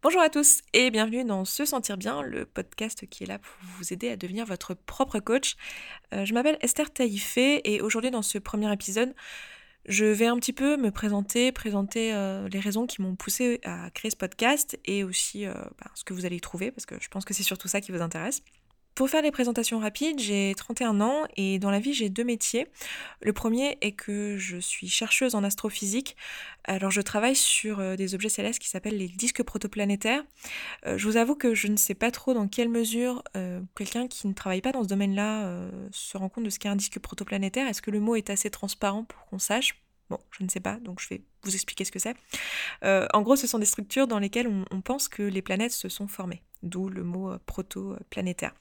Bonjour 0.00 0.20
à 0.20 0.28
tous 0.28 0.60
et 0.74 0.92
bienvenue 0.92 1.24
dans 1.24 1.44
Se 1.44 1.64
Sentir 1.64 1.96
Bien, 1.96 2.22
le 2.22 2.46
podcast 2.46 3.04
qui 3.08 3.24
est 3.24 3.26
là 3.26 3.40
pour 3.40 3.52
vous 3.76 3.92
aider 3.92 4.08
à 4.10 4.16
devenir 4.16 4.46
votre 4.46 4.74
propre 4.74 5.18
coach. 5.18 5.56
Euh, 6.14 6.24
je 6.24 6.34
m'appelle 6.34 6.56
Esther 6.60 6.92
Taïfé 6.92 7.60
et 7.64 7.80
aujourd'hui 7.80 8.12
dans 8.12 8.22
ce 8.22 8.38
premier 8.38 8.72
épisode, 8.72 9.12
je 9.86 10.04
vais 10.04 10.26
un 10.26 10.36
petit 10.36 10.52
peu 10.52 10.76
me 10.76 10.92
présenter, 10.92 11.50
présenter 11.50 12.14
euh, 12.14 12.48
les 12.48 12.60
raisons 12.60 12.86
qui 12.86 13.02
m'ont 13.02 13.16
poussé 13.16 13.60
à 13.64 13.90
créer 13.90 14.12
ce 14.12 14.16
podcast 14.16 14.78
et 14.84 15.02
aussi 15.02 15.46
euh, 15.46 15.52
ben, 15.52 15.90
ce 15.94 16.04
que 16.04 16.14
vous 16.14 16.24
allez 16.24 16.36
y 16.36 16.40
trouver 16.40 16.70
parce 16.70 16.86
que 16.86 16.94
je 17.00 17.08
pense 17.08 17.24
que 17.24 17.34
c'est 17.34 17.42
surtout 17.42 17.66
ça 17.66 17.80
qui 17.80 17.90
vous 17.90 18.00
intéresse. 18.00 18.42
Pour 18.98 19.08
faire 19.08 19.22
les 19.22 19.30
présentations 19.30 19.78
rapides, 19.78 20.18
j'ai 20.18 20.52
31 20.56 21.00
ans 21.00 21.22
et 21.36 21.60
dans 21.60 21.70
la 21.70 21.78
vie 21.78 21.94
j'ai 21.94 22.08
deux 22.08 22.24
métiers. 22.24 22.66
Le 23.22 23.32
premier 23.32 23.78
est 23.80 23.92
que 23.92 24.36
je 24.36 24.56
suis 24.56 24.88
chercheuse 24.88 25.36
en 25.36 25.44
astrophysique. 25.44 26.16
Alors 26.64 26.90
je 26.90 27.00
travaille 27.00 27.36
sur 27.36 27.78
euh, 27.78 27.94
des 27.94 28.16
objets 28.16 28.28
célestes 28.28 28.58
qui 28.58 28.68
s'appellent 28.68 28.98
les 28.98 29.06
disques 29.06 29.44
protoplanétaires. 29.44 30.24
Euh, 30.84 30.98
je 30.98 31.06
vous 31.06 31.16
avoue 31.16 31.36
que 31.36 31.54
je 31.54 31.68
ne 31.68 31.76
sais 31.76 31.94
pas 31.94 32.10
trop 32.10 32.34
dans 32.34 32.48
quelle 32.48 32.70
mesure 32.70 33.22
euh, 33.36 33.60
quelqu'un 33.76 34.08
qui 34.08 34.26
ne 34.26 34.32
travaille 34.32 34.62
pas 34.62 34.72
dans 34.72 34.82
ce 34.82 34.88
domaine-là 34.88 35.70
se 35.92 36.18
rend 36.18 36.28
compte 36.28 36.42
de 36.42 36.50
ce 36.50 36.58
qu'est 36.58 36.68
un 36.68 36.74
disque 36.74 36.98
protoplanétaire. 36.98 37.68
Est-ce 37.68 37.82
que 37.82 37.92
le 37.92 38.00
mot 38.00 38.16
est 38.16 38.30
assez 38.30 38.50
transparent 38.50 39.04
pour 39.04 39.26
qu'on 39.26 39.38
sache? 39.38 39.76
Bon, 40.10 40.18
je 40.30 40.42
ne 40.42 40.48
sais 40.48 40.60
pas, 40.60 40.78
donc 40.80 41.00
je 41.00 41.08
vais 41.08 41.22
vous 41.42 41.54
expliquer 41.54 41.84
ce 41.84 41.92
que 41.92 41.98
c'est. 41.98 42.16
en 42.82 43.22
gros, 43.22 43.36
ce 43.36 43.46
sont 43.46 43.58
des 43.58 43.66
structures 43.66 44.06
dans 44.06 44.18
lesquelles 44.18 44.48
on 44.70 44.80
pense 44.80 45.08
que 45.08 45.22
les 45.22 45.42
planètes 45.42 45.72
se 45.72 45.88
sont 45.88 46.08
formées 46.08 46.42
d'où 46.62 46.88
le 46.88 47.02
mot 47.02 47.32
euh, 47.32 47.38
proto-planétaire. 47.46 48.54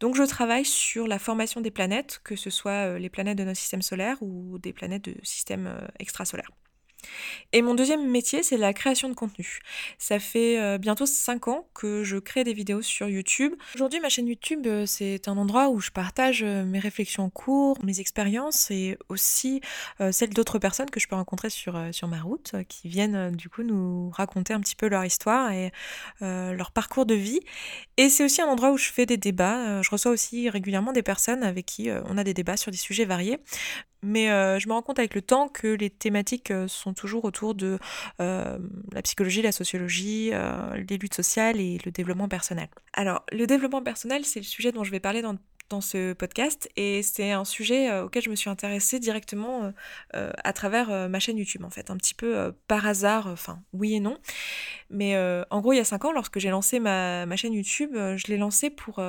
Donc 0.00 0.14
je 0.14 0.22
travaille 0.22 0.64
sur 0.64 1.06
la 1.06 1.18
formation 1.18 1.60
des 1.60 1.70
planètes, 1.70 2.20
que 2.24 2.36
ce 2.36 2.50
soit 2.50 2.86
euh, 2.86 2.98
les 2.98 3.10
planètes 3.10 3.38
de 3.38 3.44
notre 3.44 3.58
système 3.58 3.82
solaire 3.82 4.16
ou 4.20 4.58
des 4.58 4.72
planètes 4.72 5.04
de 5.04 5.16
système 5.22 5.66
euh, 5.66 5.86
extrasolaire. 5.98 6.50
Et 7.52 7.62
mon 7.62 7.74
deuxième 7.74 8.06
métier, 8.06 8.42
c'est 8.42 8.56
la 8.56 8.72
création 8.74 9.08
de 9.08 9.14
contenu. 9.14 9.60
Ça 9.98 10.18
fait 10.18 10.60
euh, 10.60 10.78
bientôt 10.78 11.06
5 11.06 11.48
ans 11.48 11.66
que 11.72 12.04
je 12.04 12.18
crée 12.18 12.44
des 12.44 12.52
vidéos 12.52 12.82
sur 12.82 13.08
YouTube. 13.08 13.54
Aujourd'hui, 13.74 14.00
ma 14.00 14.08
chaîne 14.08 14.26
YouTube, 14.26 14.66
euh, 14.66 14.84
c'est 14.84 15.28
un 15.28 15.36
endroit 15.36 15.70
où 15.70 15.80
je 15.80 15.90
partage 15.90 16.42
euh, 16.42 16.64
mes 16.64 16.78
réflexions 16.78 17.24
en 17.24 17.30
cours, 17.30 17.82
mes 17.84 18.00
expériences 18.00 18.70
et 18.70 18.98
aussi 19.08 19.60
celles 20.10 20.30
d'autres 20.30 20.58
personnes 20.58 20.90
que 20.90 21.00
je 21.00 21.08
peux 21.08 21.16
rencontrer 21.16 21.50
sur, 21.50 21.80
sur 21.92 22.08
ma 22.08 22.20
route, 22.20 22.54
qui 22.68 22.88
viennent 22.88 23.34
du 23.34 23.48
coup 23.48 23.62
nous 23.62 24.10
raconter 24.10 24.52
un 24.52 24.60
petit 24.60 24.76
peu 24.76 24.88
leur 24.88 25.04
histoire 25.04 25.50
et 25.52 25.72
leur 26.20 26.70
parcours 26.70 27.06
de 27.06 27.14
vie. 27.14 27.40
Et 27.96 28.08
c'est 28.08 28.24
aussi 28.24 28.42
un 28.42 28.46
endroit 28.46 28.70
où 28.70 28.76
je 28.76 28.90
fais 28.90 29.06
des 29.06 29.16
débats. 29.16 29.82
Je 29.82 29.90
reçois 29.90 30.12
aussi 30.12 30.48
régulièrement 30.50 30.92
des 30.92 31.02
personnes 31.02 31.42
avec 31.42 31.66
qui 31.66 31.90
on 31.90 32.18
a 32.18 32.24
des 32.24 32.34
débats 32.34 32.56
sur 32.56 32.70
des 32.70 32.76
sujets 32.76 33.04
variés. 33.04 33.38
Mais 34.02 34.30
euh, 34.30 34.58
je 34.58 34.68
me 34.68 34.72
rends 34.72 34.82
compte 34.82 34.98
avec 34.98 35.14
le 35.14 35.22
temps 35.22 35.48
que 35.48 35.66
les 35.66 35.90
thématiques 35.90 36.50
euh, 36.50 36.68
sont 36.68 36.94
toujours 36.94 37.24
autour 37.24 37.54
de 37.54 37.78
euh, 38.20 38.58
la 38.92 39.02
psychologie, 39.02 39.42
la 39.42 39.52
sociologie, 39.52 40.30
les 40.30 40.98
luttes 40.98 41.14
sociales 41.14 41.60
et 41.60 41.78
le 41.84 41.90
développement 41.90 42.28
personnel. 42.28 42.68
Alors, 42.92 43.24
le 43.32 43.46
développement 43.46 43.82
personnel, 43.82 44.24
c'est 44.24 44.40
le 44.40 44.44
sujet 44.44 44.72
dont 44.72 44.84
je 44.84 44.90
vais 44.90 45.00
parler 45.00 45.22
dans, 45.22 45.36
dans 45.68 45.80
ce 45.80 46.12
podcast 46.12 46.68
et 46.76 47.02
c'est 47.02 47.32
un 47.32 47.44
sujet 47.44 48.00
auquel 48.00 48.22
je 48.22 48.30
me 48.30 48.36
suis 48.36 48.50
intéressée 48.50 49.00
directement 49.00 49.72
à 50.12 50.52
travers 50.52 51.08
ma 51.08 51.18
chaîne 51.18 51.38
YouTube 51.38 51.64
en 51.64 51.70
fait, 51.70 51.90
un 51.90 51.96
petit 51.96 52.14
peu 52.14 52.52
par 52.66 52.86
hasard, 52.86 53.26
enfin 53.26 53.60
oui 53.72 53.94
et 53.94 54.00
non. 54.00 54.18
Mais 54.90 55.16
en 55.50 55.60
gros, 55.60 55.72
il 55.72 55.76
y 55.76 55.80
a 55.80 55.84
5 55.84 56.04
ans, 56.06 56.12
lorsque 56.12 56.38
j'ai 56.38 56.50
lancé 56.50 56.80
ma, 56.80 57.26
ma, 57.26 57.36
chaîne 57.36 57.52
YouTube, 57.52 57.90
je 57.94 58.26
l'ai 58.28 58.36
lancée 58.36 58.70
pour 58.70 59.00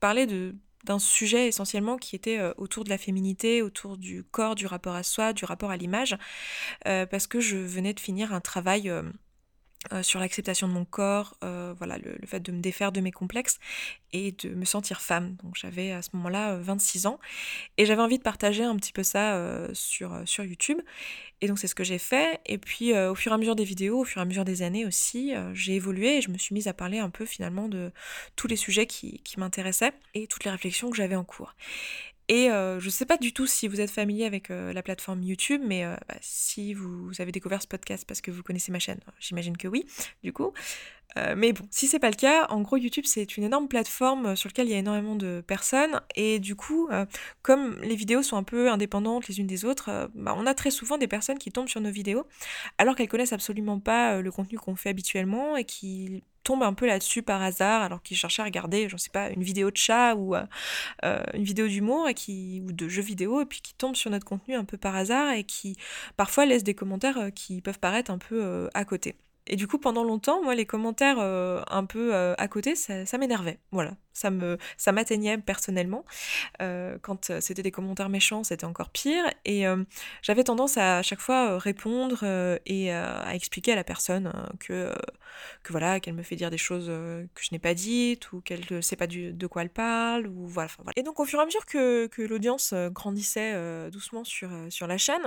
parler 0.00 0.26
de 0.26 0.54
d'un 0.86 0.98
sujet 0.98 1.48
essentiellement 1.48 1.96
qui 1.96 2.16
était 2.16 2.38
euh, 2.38 2.54
autour 2.56 2.84
de 2.84 2.88
la 2.88 2.98
féminité, 2.98 3.60
autour 3.60 3.96
du 3.98 4.24
corps, 4.24 4.54
du 4.54 4.66
rapport 4.66 4.94
à 4.94 5.02
soi, 5.02 5.32
du 5.32 5.44
rapport 5.44 5.70
à 5.70 5.76
l'image, 5.76 6.16
euh, 6.86 7.06
parce 7.06 7.26
que 7.26 7.40
je 7.40 7.56
venais 7.56 7.92
de 7.92 8.00
finir 8.00 8.32
un 8.32 8.40
travail 8.40 8.90
euh, 9.92 10.02
sur 10.02 10.18
l'acceptation 10.18 10.66
de 10.68 10.72
mon 10.72 10.84
corps, 10.84 11.36
euh, 11.44 11.74
voilà, 11.78 11.98
le, 11.98 12.18
fait 12.26 12.40
de 12.40 12.50
me 12.50 12.60
défaire 12.60 12.90
de 12.90 13.00
mes 13.00 13.12
complexes 13.12 13.58
et 14.12 14.32
de 14.32 14.50
me 14.50 14.64
sentir 14.64 15.00
femme. 15.00 15.36
Donc 15.42 15.54
j'avais 15.54 15.92
à 15.92 16.02
ce 16.02 16.10
moment-là 16.14 16.56
26 16.56 17.06
euh, 17.06 17.10
ans 17.10 17.20
et 17.76 17.86
j'avais 17.86 18.02
envie 18.02 18.18
de 18.18 18.22
partager 18.22 18.64
un 18.64 18.74
petit 18.76 18.92
peu 18.92 19.02
ça 19.02 19.40
sur, 19.74 20.24
YouTube. 20.44 20.80
Et 21.40 21.48
donc 21.48 21.58
c'est 21.58 21.68
ce 21.68 21.74
que 21.74 21.84
j'ai 21.84 21.98
fait. 21.98 22.40
Et 22.46 22.58
puis 22.58 22.96
au 22.96 23.14
fur 23.14 23.32
et 23.32 23.34
à 23.34 23.38
mesure 23.38 23.54
des 23.54 23.64
vidéos, 23.64 24.00
au 24.00 24.04
fur 24.04 24.20
et 24.20 24.22
à 24.22 24.24
mesure 24.24 24.44
des 24.44 24.62
années 24.62 24.86
aussi, 24.86 25.34
j'ai 25.52 25.74
évolué 25.74 26.18
et 26.18 26.20
je 26.20 26.30
me 26.30 26.38
suis 26.38 26.54
mise 26.54 26.68
à 26.68 26.72
parler 26.72 26.98
un 26.98 27.10
peu 27.10 27.26
finalement 27.26 27.68
de 27.68 27.92
tous 28.34 28.48
les 28.48 28.56
sujets 28.56 28.86
qui 28.86 29.22
m'intéressaient 29.36 29.92
et 30.14 30.26
toutes 30.26 30.44
les 30.44 30.50
réflexions 30.50 30.90
que 30.90 30.96
j'avais 30.96 31.16
en 31.16 31.24
cours. 31.24 31.54
Et 32.28 32.50
euh, 32.50 32.80
je 32.80 32.86
ne 32.86 32.90
sais 32.90 33.06
pas 33.06 33.16
du 33.16 33.32
tout 33.32 33.46
si 33.46 33.68
vous 33.68 33.80
êtes 33.80 33.90
familier 33.90 34.24
avec 34.24 34.50
euh, 34.50 34.72
la 34.72 34.82
plateforme 34.82 35.22
YouTube, 35.22 35.60
mais 35.64 35.84
euh, 35.84 35.94
bah, 36.08 36.16
si 36.20 36.74
vous 36.74 37.12
avez 37.20 37.30
découvert 37.30 37.62
ce 37.62 37.68
podcast 37.68 38.04
parce 38.06 38.20
que 38.20 38.32
vous 38.32 38.42
connaissez 38.42 38.72
ma 38.72 38.80
chaîne, 38.80 39.00
j'imagine 39.20 39.56
que 39.56 39.68
oui, 39.68 39.86
du 40.24 40.32
coup. 40.32 40.52
mais 41.36 41.54
bon, 41.54 41.66
si 41.70 41.86
c'est 41.86 41.98
pas 41.98 42.10
le 42.10 42.16
cas, 42.16 42.46
en 42.50 42.60
gros 42.60 42.76
YouTube 42.76 43.04
c'est 43.06 43.38
une 43.38 43.44
énorme 43.44 43.68
plateforme 43.68 44.36
sur 44.36 44.50
laquelle 44.50 44.66
il 44.66 44.72
y 44.72 44.74
a 44.74 44.78
énormément 44.78 45.16
de 45.16 45.42
personnes 45.46 46.00
et 46.14 46.38
du 46.38 46.56
coup, 46.56 46.90
comme 47.40 47.80
les 47.80 47.96
vidéos 47.96 48.22
sont 48.22 48.36
un 48.36 48.42
peu 48.42 48.70
indépendantes 48.70 49.26
les 49.28 49.40
unes 49.40 49.46
des 49.46 49.64
autres, 49.64 50.10
bah, 50.14 50.34
on 50.36 50.44
a 50.44 50.52
très 50.52 50.70
souvent 50.70 50.98
des 50.98 51.08
personnes 51.08 51.38
qui 51.38 51.50
tombent 51.50 51.68
sur 51.68 51.80
nos 51.80 51.90
vidéos 51.90 52.26
alors 52.76 52.94
qu'elles 52.96 53.08
connaissent 53.08 53.32
absolument 53.32 53.80
pas 53.80 54.20
le 54.20 54.30
contenu 54.30 54.58
qu'on 54.58 54.76
fait 54.76 54.90
habituellement 54.90 55.56
et 55.56 55.64
qui 55.64 56.22
tombe 56.46 56.62
un 56.62 56.74
peu 56.74 56.86
là-dessus 56.86 57.22
par 57.22 57.42
hasard 57.42 57.82
alors 57.82 58.02
qu'il 58.02 58.16
cherchait 58.16 58.40
à 58.40 58.44
regarder, 58.44 58.88
je 58.88 58.96
sais 58.96 59.10
pas, 59.10 59.30
une 59.30 59.42
vidéo 59.42 59.72
de 59.72 59.76
chat 59.76 60.14
ou 60.14 60.36
euh, 60.36 60.44
euh, 61.04 61.22
une 61.34 61.42
vidéo 61.42 61.66
d'humour 61.66 62.08
et 62.08 62.14
qui 62.14 62.62
ou 62.64 62.72
de 62.72 62.88
jeux 62.88 63.02
vidéo 63.02 63.40
et 63.40 63.46
puis 63.46 63.60
qui 63.60 63.74
tombe 63.74 63.96
sur 63.96 64.12
notre 64.12 64.24
contenu 64.24 64.54
un 64.54 64.64
peu 64.64 64.76
par 64.78 64.94
hasard 64.94 65.32
et 65.32 65.42
qui 65.42 65.76
parfois 66.16 66.46
laisse 66.46 66.62
des 66.62 66.74
commentaires 66.74 67.18
euh, 67.18 67.30
qui 67.30 67.60
peuvent 67.60 67.80
paraître 67.80 68.12
un 68.12 68.18
peu 68.18 68.68
à 68.74 68.84
côté. 68.84 69.16
Et 69.46 69.56
du 69.56 69.66
coup, 69.66 69.78
pendant 69.78 70.04
longtemps, 70.04 70.42
moi, 70.42 70.54
les 70.54 70.66
commentaires 70.66 71.18
un 71.18 71.84
peu 71.84 72.14
à 72.14 72.48
côté, 72.48 72.74
ça, 72.74 73.18
m'énervait. 73.18 73.58
Voilà 73.72 73.92
ça 74.16 74.30
me 74.30 74.58
ça 74.76 74.92
m'atteignait 74.92 75.38
personnellement. 75.38 76.04
Euh, 76.62 76.98
quand 77.02 77.30
euh, 77.30 77.40
c'était 77.40 77.62
des 77.62 77.70
commentaires 77.70 78.08
méchants, 78.08 78.42
c'était 78.44 78.64
encore 78.64 78.90
pire. 78.90 79.24
Et 79.44 79.66
euh, 79.66 79.84
j'avais 80.22 80.44
tendance 80.44 80.78
à, 80.78 81.02
chaque 81.02 81.20
fois 81.20 81.58
répondre 81.58 82.24
et 82.64 82.92
à 82.92 83.34
expliquer 83.34 83.72
à 83.72 83.76
la 83.76 83.84
personne 83.84 84.32
que, 84.58 84.92
que 85.62 85.72
voilà 85.72 86.00
qu'elle 86.00 86.14
me 86.14 86.22
fait 86.22 86.36
dire 86.36 86.50
des 86.50 86.58
choses 86.58 86.86
que 86.86 87.42
je 87.42 87.48
n'ai 87.52 87.58
pas 87.58 87.74
dites 87.74 88.32
ou 88.32 88.40
qu'elle 88.40 88.62
ne 88.70 88.80
sait 88.80 88.96
pas 88.96 89.06
de 89.06 89.46
quoi 89.46 89.62
elle 89.62 89.70
parle 89.70 90.26
ou 90.26 90.46
voilà, 90.46 90.70
Et 90.96 91.02
donc 91.02 91.20
au 91.20 91.24
fur 91.24 91.38
et 91.38 91.42
à 91.42 91.44
mesure 91.44 91.66
que, 91.66 92.06
que 92.06 92.22
l'audience 92.22 92.72
grandissait 92.90 93.54
doucement 93.90 94.24
sur, 94.24 94.50
sur 94.70 94.86
la 94.86 94.96
chaîne, 94.96 95.22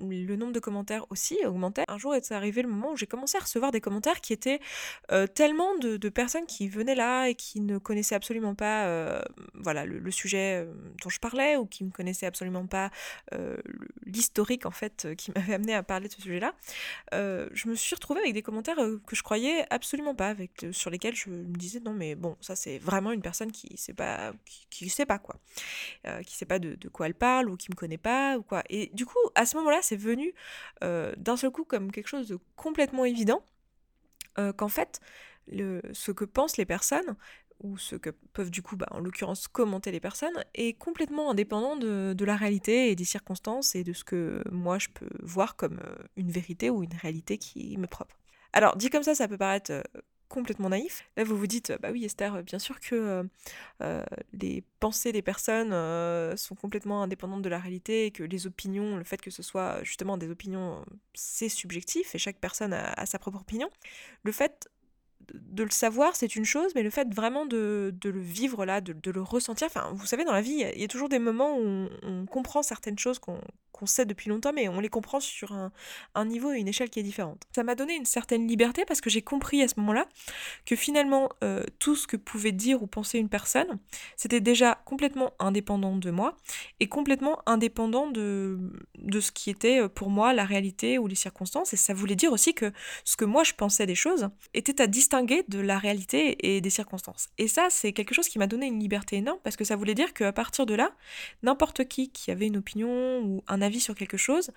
le 0.00 0.36
nombre 0.36 0.52
de 0.52 0.60
commentaires 0.60 1.04
aussi 1.10 1.36
augmentait. 1.44 1.84
Un 1.88 1.98
jour 1.98 2.14
est 2.14 2.30
arrivé 2.30 2.62
le 2.62 2.68
moment 2.68 2.92
où 2.92 2.96
j'ai 2.96 3.06
commencé 3.06 3.36
à 3.36 3.40
recevoir 3.40 3.57
des 3.72 3.80
commentaires 3.80 4.20
qui 4.20 4.32
étaient 4.32 4.60
tellement 5.34 5.76
de, 5.78 6.08
personnes 6.08 6.46
qui 6.46 6.68
venaient 6.68 6.94
là 6.94 7.26
et 7.28 7.34
qui 7.34 7.60
ne 7.60 7.78
connaissaient 7.78 8.14
absolument 8.14 8.54
pas 8.54 8.86
euh, 8.86 9.20
voilà, 9.54 9.84
le, 9.84 10.10
sujet 10.10 10.64
euh, 10.64 10.72
dont 11.02 11.10
je 11.10 11.18
parlais 11.18 11.56
ou 11.56 11.66
qui 11.66 11.84
ne 11.84 11.90
connaissait 11.90 12.26
absolument 12.26 12.66
pas 12.66 12.90
euh, 13.34 13.56
l'historique 14.08 14.66
en 14.66 14.70
fait 14.70 15.08
qui 15.16 15.30
m'avait 15.36 15.54
amené 15.54 15.74
à 15.74 15.82
parler 15.82 16.08
de 16.08 16.12
ce 16.12 16.22
sujet-là, 16.22 16.54
je 17.12 17.68
me 17.68 17.74
suis 17.74 17.94
retrouvée 17.94 18.20
avec 18.20 18.34
des 18.34 18.42
commentaires 18.42 18.76
que 19.06 19.16
je 19.16 19.22
croyais 19.22 19.66
absolument 19.70 20.14
pas, 20.14 20.34
sur 20.72 20.90
lesquels 20.90 21.14
je 21.14 21.30
me 21.30 21.56
disais 21.56 21.80
non 21.80 21.92
mais 21.92 22.14
bon 22.14 22.36
ça 22.40 22.56
c'est 22.56 22.78
vraiment 22.78 23.12
une 23.12 23.22
personne 23.22 23.52
qui 23.52 23.76
sait 23.76 23.94
pas 23.94 24.32
qui, 24.70 24.88
sait 24.88 25.06
pas 25.06 25.18
quoi, 25.18 25.36
qui 26.24 26.36
sait 26.36 26.46
pas 26.46 26.58
de, 26.58 26.88
quoi 26.88 27.06
elle 27.06 27.14
parle 27.14 27.50
ou 27.50 27.56
qui 27.56 27.70
me 27.70 27.76
connaît 27.76 27.98
pas 27.98 28.38
ou 28.38 28.42
quoi. 28.42 28.62
Et 28.68 28.90
du 28.94 29.06
coup 29.06 29.18
à 29.34 29.46
ce 29.46 29.56
moment-là 29.56 29.78
c'est 29.82 29.96
venu 29.96 30.34
d'un 30.80 31.36
seul 31.36 31.50
coup 31.50 31.64
comme 31.64 31.92
quelque 31.92 32.08
chose 32.08 32.28
de 32.28 32.38
complètement 32.56 33.04
évident 33.04 33.42
qu'en 34.56 34.68
fait 34.68 35.00
ce 35.48 36.10
que 36.10 36.24
pensent 36.24 36.56
les 36.56 36.66
personnes 36.66 37.16
ou 37.60 37.76
ce 37.78 37.96
que 37.96 38.10
peuvent 38.10 38.50
du 38.50 38.62
coup, 38.62 38.76
bah, 38.76 38.86
en 38.90 39.00
l'occurrence, 39.00 39.48
commenter 39.48 39.90
les 39.90 40.00
personnes, 40.00 40.44
est 40.54 40.74
complètement 40.74 41.30
indépendant 41.30 41.76
de, 41.76 42.24
la 42.24 42.36
réalité 42.36 42.90
et 42.90 42.96
des 42.96 43.04
circonstances 43.04 43.74
et 43.74 43.84
de 43.84 43.92
ce 43.92 44.04
que 44.04 44.42
moi 44.50 44.78
je 44.78 44.88
peux 44.88 45.08
voir 45.22 45.56
comme 45.56 45.78
euh, 45.78 45.96
une 46.16 46.30
vérité 46.30 46.68
ou 46.68 46.82
une 46.82 46.94
réalité 46.94 47.38
qui 47.38 47.76
me 47.78 47.86
propre. 47.86 48.18
Alors, 48.52 48.76
dit 48.76 48.90
comme 48.90 49.02
ça, 49.02 49.14
ça 49.14 49.28
peut 49.28 49.38
paraître 49.38 49.72
euh, 49.72 49.82
complètement 50.28 50.68
naïf. 50.68 51.08
Là, 51.16 51.24
vous 51.24 51.38
vous 51.38 51.46
dites, 51.46 51.72
bah 51.80 51.88
oui, 51.90 52.04
Esther, 52.04 52.42
bien 52.42 52.58
sûr 52.58 52.80
que 52.80 53.26
euh, 53.80 54.04
les 54.34 54.62
pensées 54.78 55.10
des 55.10 55.22
personnes 55.22 55.72
sont 56.36 56.54
complètement 56.54 57.02
indépendantes 57.02 57.40
de 57.40 57.48
la 57.48 57.58
réalité 57.58 58.04
et 58.06 58.10
que 58.10 58.22
les 58.22 58.46
opinions, 58.46 58.98
le 58.98 59.04
fait 59.04 59.22
que 59.22 59.30
ce 59.30 59.42
soit 59.42 59.82
justement 59.84 60.18
des 60.18 60.30
opinions, 60.30 60.84
c'est 61.14 61.48
subjectif 61.48 62.14
et 62.14 62.18
chaque 62.18 62.36
personne 62.36 62.74
a, 62.74 63.06
sa 63.06 63.18
propre 63.18 63.40
opinion. 63.40 63.70
Le 64.22 64.32
fait 64.32 64.68
de 65.34 65.62
le 65.62 65.70
savoir, 65.70 66.16
c'est 66.16 66.36
une 66.36 66.44
chose, 66.44 66.72
mais 66.74 66.82
le 66.82 66.90
fait 66.90 67.12
vraiment 67.12 67.46
de, 67.46 67.94
le 68.02 68.20
vivre 68.20 68.64
là, 68.64 68.80
de, 68.80 69.10
le 69.10 69.22
ressentir, 69.22 69.66
enfin, 69.66 69.90
vous 69.94 70.06
savez, 70.06 70.24
dans 70.24 70.32
la 70.32 70.40
vie, 70.40 70.64
il 70.74 70.80
y, 70.80 70.84
a 70.84 70.88
toujours 70.88 71.08
des 71.08 71.18
moments 71.18 71.58
où 71.58 71.88
on, 72.02 72.26
comprend 72.26 72.62
certaines 72.62 72.98
choses 72.98 73.18
qu'on 73.18 73.40
sait 73.86 74.06
depuis 74.06 74.28
longtemps, 74.28 74.52
mais 74.52 74.68
on 74.68 74.80
les 74.80 74.88
comprend 74.88 75.20
sur 75.20 75.52
un, 76.14 76.24
niveau 76.24 76.52
et 76.52 76.58
une 76.58 76.68
échelle 76.68 76.90
qui 76.90 77.00
est 77.00 77.02
différente. 77.02 77.42
Ça 77.54 77.62
m'a 77.62 77.74
donné 77.74 77.94
une 77.94 78.04
certaine 78.04 78.46
liberté 78.46 78.84
parce 78.84 79.00
que 79.00 79.08
j'ai 79.10 79.22
compris 79.22 79.62
à 79.62 79.68
ce 79.68 79.74
moment-là 79.80 80.06
que 80.66 80.76
finalement, 80.76 81.30
euh, 81.42 81.62
tout 81.78 81.96
ce 81.96 82.06
que 82.06 82.16
pouvait 82.16 82.52
dire 82.52 82.82
ou 82.82 82.86
penser 82.86 83.18
une 83.18 83.28
personne, 83.28 83.78
c'était 84.16 84.40
déjà 84.40 84.80
complètement 84.84 85.32
indépendant 85.38 85.96
de 85.96 86.10
moi 86.10 86.36
et 86.80 86.88
complètement 86.88 87.40
indépendant 87.46 88.10
de, 88.10 88.58
de 88.98 89.20
ce 89.20 89.32
qui 89.32 89.50
était 89.50 89.80
euh, 89.80 89.88
pour 89.88 90.10
moi 90.10 90.32
la 90.32 90.44
réalité 90.44 90.98
ou 90.98 91.06
les 91.06 91.14
circonstances. 91.14 91.72
Et 91.72 91.76
ça 91.76 91.94
voulait 91.94 92.16
dire 92.16 92.32
aussi 92.32 92.54
que 92.54 92.72
ce 93.04 93.16
que 93.16 93.24
moi 93.24 93.44
je 93.44 93.54
pensais 93.54 93.86
des 93.86 93.94
choses 93.94 94.28
était 94.54 94.82
à 94.82 94.86
distance 94.86 95.07
distinguer 95.08 95.42
de 95.48 95.58
la 95.58 95.78
réalité 95.78 96.54
et 96.54 96.60
des 96.60 96.68
circonstances. 96.68 97.30
Et 97.38 97.48
ça, 97.48 97.68
c'est 97.70 97.92
quelque 97.94 98.14
chose 98.14 98.28
qui 98.28 98.38
m'a 98.38 98.46
donné 98.46 98.66
une 98.66 98.78
liberté 98.78 99.16
énorme 99.16 99.38
parce 99.42 99.56
que 99.56 99.64
ça 99.64 99.74
voulait 99.74 99.94
dire 99.94 100.12
qu'à 100.12 100.32
partir 100.32 100.66
de 100.66 100.74
là, 100.74 100.92
n'importe 101.42 101.88
qui 101.88 102.10
qui 102.10 102.30
avait 102.30 102.46
une 102.46 102.58
opinion 102.58 103.20
ou 103.22 103.42
un 103.48 103.62
avis 103.62 103.80
sur 103.80 103.94
quelque 103.94 104.18
chose 104.18 104.50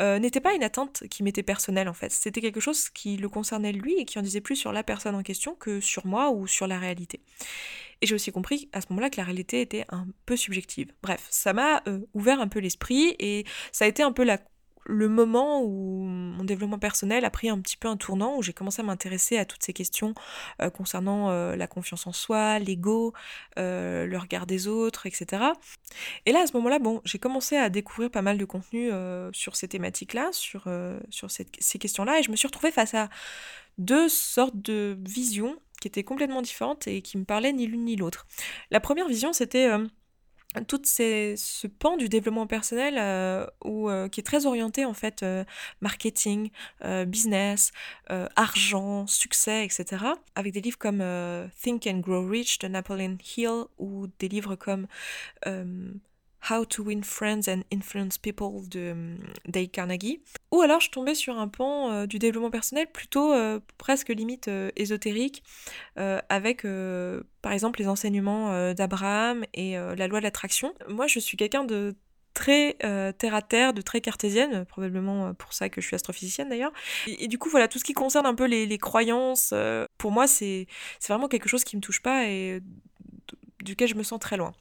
euh, 0.00 0.18
n'était 0.18 0.40
pas 0.40 0.54
une 0.54 0.64
atteinte 0.64 1.04
qui 1.08 1.22
m'était 1.22 1.44
personnelle 1.44 1.88
en 1.88 1.94
fait. 1.94 2.10
C'était 2.10 2.40
quelque 2.40 2.58
chose 2.58 2.88
qui 2.88 3.16
le 3.16 3.28
concernait 3.28 3.70
lui 3.70 3.94
et 3.96 4.04
qui 4.04 4.18
en 4.18 4.22
disait 4.22 4.40
plus 4.40 4.56
sur 4.56 4.72
la 4.72 4.82
personne 4.82 5.14
en 5.14 5.22
question 5.22 5.54
que 5.54 5.80
sur 5.80 6.04
moi 6.04 6.30
ou 6.30 6.48
sur 6.48 6.66
la 6.66 6.80
réalité. 6.80 7.20
Et 8.00 8.06
j'ai 8.06 8.16
aussi 8.16 8.32
compris 8.32 8.68
à 8.72 8.80
ce 8.80 8.86
moment-là 8.90 9.10
que 9.10 9.18
la 9.18 9.24
réalité 9.24 9.60
était 9.60 9.84
un 9.90 10.08
peu 10.26 10.36
subjective. 10.36 10.92
Bref, 11.02 11.28
ça 11.30 11.52
m'a 11.52 11.82
euh, 11.86 12.00
ouvert 12.14 12.40
un 12.40 12.48
peu 12.48 12.58
l'esprit 12.58 13.14
et 13.20 13.44
ça 13.70 13.84
a 13.84 13.88
été 13.88 14.02
un 14.02 14.10
peu 14.10 14.24
la 14.24 14.38
le 14.84 15.08
moment 15.08 15.62
où 15.62 16.04
mon 16.04 16.44
développement 16.44 16.78
personnel 16.78 17.24
a 17.24 17.30
pris 17.30 17.48
un 17.48 17.60
petit 17.60 17.76
peu 17.76 17.88
un 17.88 17.96
tournant, 17.96 18.36
où 18.36 18.42
j'ai 18.42 18.52
commencé 18.52 18.80
à 18.80 18.84
m'intéresser 18.84 19.38
à 19.38 19.44
toutes 19.44 19.62
ces 19.62 19.72
questions 19.72 20.14
euh, 20.60 20.70
concernant 20.70 21.30
euh, 21.30 21.56
la 21.56 21.66
confiance 21.66 22.06
en 22.06 22.12
soi, 22.12 22.58
l'ego, 22.58 23.12
euh, 23.58 24.06
le 24.06 24.18
regard 24.18 24.46
des 24.46 24.68
autres, 24.68 25.06
etc. 25.06 25.42
Et 26.26 26.32
là, 26.32 26.40
à 26.42 26.46
ce 26.46 26.52
moment-là, 26.54 26.78
bon, 26.78 27.00
j'ai 27.04 27.18
commencé 27.18 27.56
à 27.56 27.68
découvrir 27.68 28.10
pas 28.10 28.22
mal 28.22 28.38
de 28.38 28.44
contenu 28.44 28.90
sur 29.32 29.56
ces 29.56 29.68
thématiques-là, 29.68 30.30
sur, 30.32 30.68
sur 31.10 31.30
ces 31.30 31.78
questions-là, 31.78 32.18
et 32.18 32.22
je 32.22 32.30
me 32.30 32.36
suis 32.36 32.46
retrouvée 32.46 32.72
face 32.72 32.94
à 32.94 33.08
deux 33.78 34.08
sortes 34.08 34.56
de 34.56 34.98
visions 35.00 35.56
qui 35.80 35.88
étaient 35.88 36.04
complètement 36.04 36.42
différentes 36.42 36.86
et 36.86 37.02
qui 37.02 37.18
me 37.18 37.24
parlaient 37.24 37.52
ni 37.52 37.66
l'une 37.66 37.84
ni 37.84 37.96
l'autre. 37.96 38.26
La 38.70 38.80
première 38.80 39.08
vision, 39.08 39.32
c'était 39.32 39.68
tout 40.66 40.82
ce 40.84 41.66
pan 41.66 41.96
du 41.96 42.08
développement 42.08 42.46
personnel 42.46 42.96
euh, 42.98 43.46
euh, 43.64 44.08
qui 44.08 44.20
est 44.20 44.24
très 44.24 44.46
orienté 44.46 44.84
en 44.84 44.94
fait 44.94 45.22
euh, 45.22 45.44
marketing, 45.80 46.50
business, 47.06 47.72
argent, 48.36 49.06
succès, 49.06 49.64
etc. 49.64 50.04
Avec 50.34 50.52
des 50.52 50.60
livres 50.60 50.78
comme 50.78 51.02
Think 51.62 51.86
and 51.86 51.98
Grow 51.98 52.26
Rich 52.26 52.58
de 52.58 52.68
Napoleon 52.68 53.16
Hill 53.36 53.64
ou 53.78 54.06
des 54.18 54.28
livres 54.28 54.56
comme 54.56 54.86
How 56.50 56.64
to 56.64 56.82
Win 56.84 57.02
Friends 57.04 57.48
and 57.48 57.62
Influence 57.72 58.18
People 58.18 58.68
de 58.68 58.92
hum, 58.92 59.18
Dale 59.46 59.68
Carnegie. 59.68 60.20
Ou 60.50 60.60
alors 60.60 60.80
je 60.80 60.90
tombais 60.90 61.14
sur 61.14 61.38
un 61.38 61.48
pan 61.48 61.90
euh, 61.90 62.06
du 62.06 62.18
développement 62.18 62.50
personnel 62.50 62.86
plutôt 62.92 63.32
euh, 63.32 63.60
presque 63.78 64.08
limite 64.08 64.48
euh, 64.48 64.70
ésotérique, 64.76 65.42
avec 65.96 66.66
par 67.42 67.52
exemple 67.52 67.80
les 67.80 67.88
enseignements 67.88 68.72
d'Abraham 68.74 69.44
et 69.54 69.74
la 69.74 70.08
loi 70.08 70.18
de 70.18 70.24
l'attraction. 70.24 70.74
Moi 70.88 71.06
je 71.06 71.18
suis 71.18 71.36
quelqu'un 71.36 71.64
de 71.64 71.94
très 72.34 72.76
terre 73.18 73.34
à 73.34 73.42
terre, 73.42 73.74
de 73.74 73.82
très 73.82 74.00
cartésienne, 74.00 74.64
probablement 74.64 75.34
pour 75.34 75.52
ça 75.52 75.68
que 75.68 75.80
je 75.80 75.86
suis 75.86 75.94
astrophysicienne 75.94 76.48
d'ailleurs. 76.48 76.72
Et, 77.06 77.28
du 77.28 77.38
coup, 77.38 77.50
voilà, 77.50 77.68
tout 77.68 77.78
ce 77.78 77.84
qui 77.84 77.92
concerne 77.92 78.26
un 78.26 78.34
peu 78.34 78.46
les, 78.46 78.66
les 78.66 78.78
croyances, 78.78 79.52
pour 79.98 80.10
moi, 80.10 80.26
c'est 80.26 80.66
vraiment 81.06 81.28
quelque 81.28 81.48
chose 81.48 81.64
qui 81.64 81.76
me 81.76 81.82
touche 81.82 82.02
pas 82.02 82.26
et 82.26 82.60
duquel 83.62 83.88
je 83.88 83.94
me 83.94 84.02
sens 84.02 84.18
très 84.18 84.36
loin. 84.36 84.54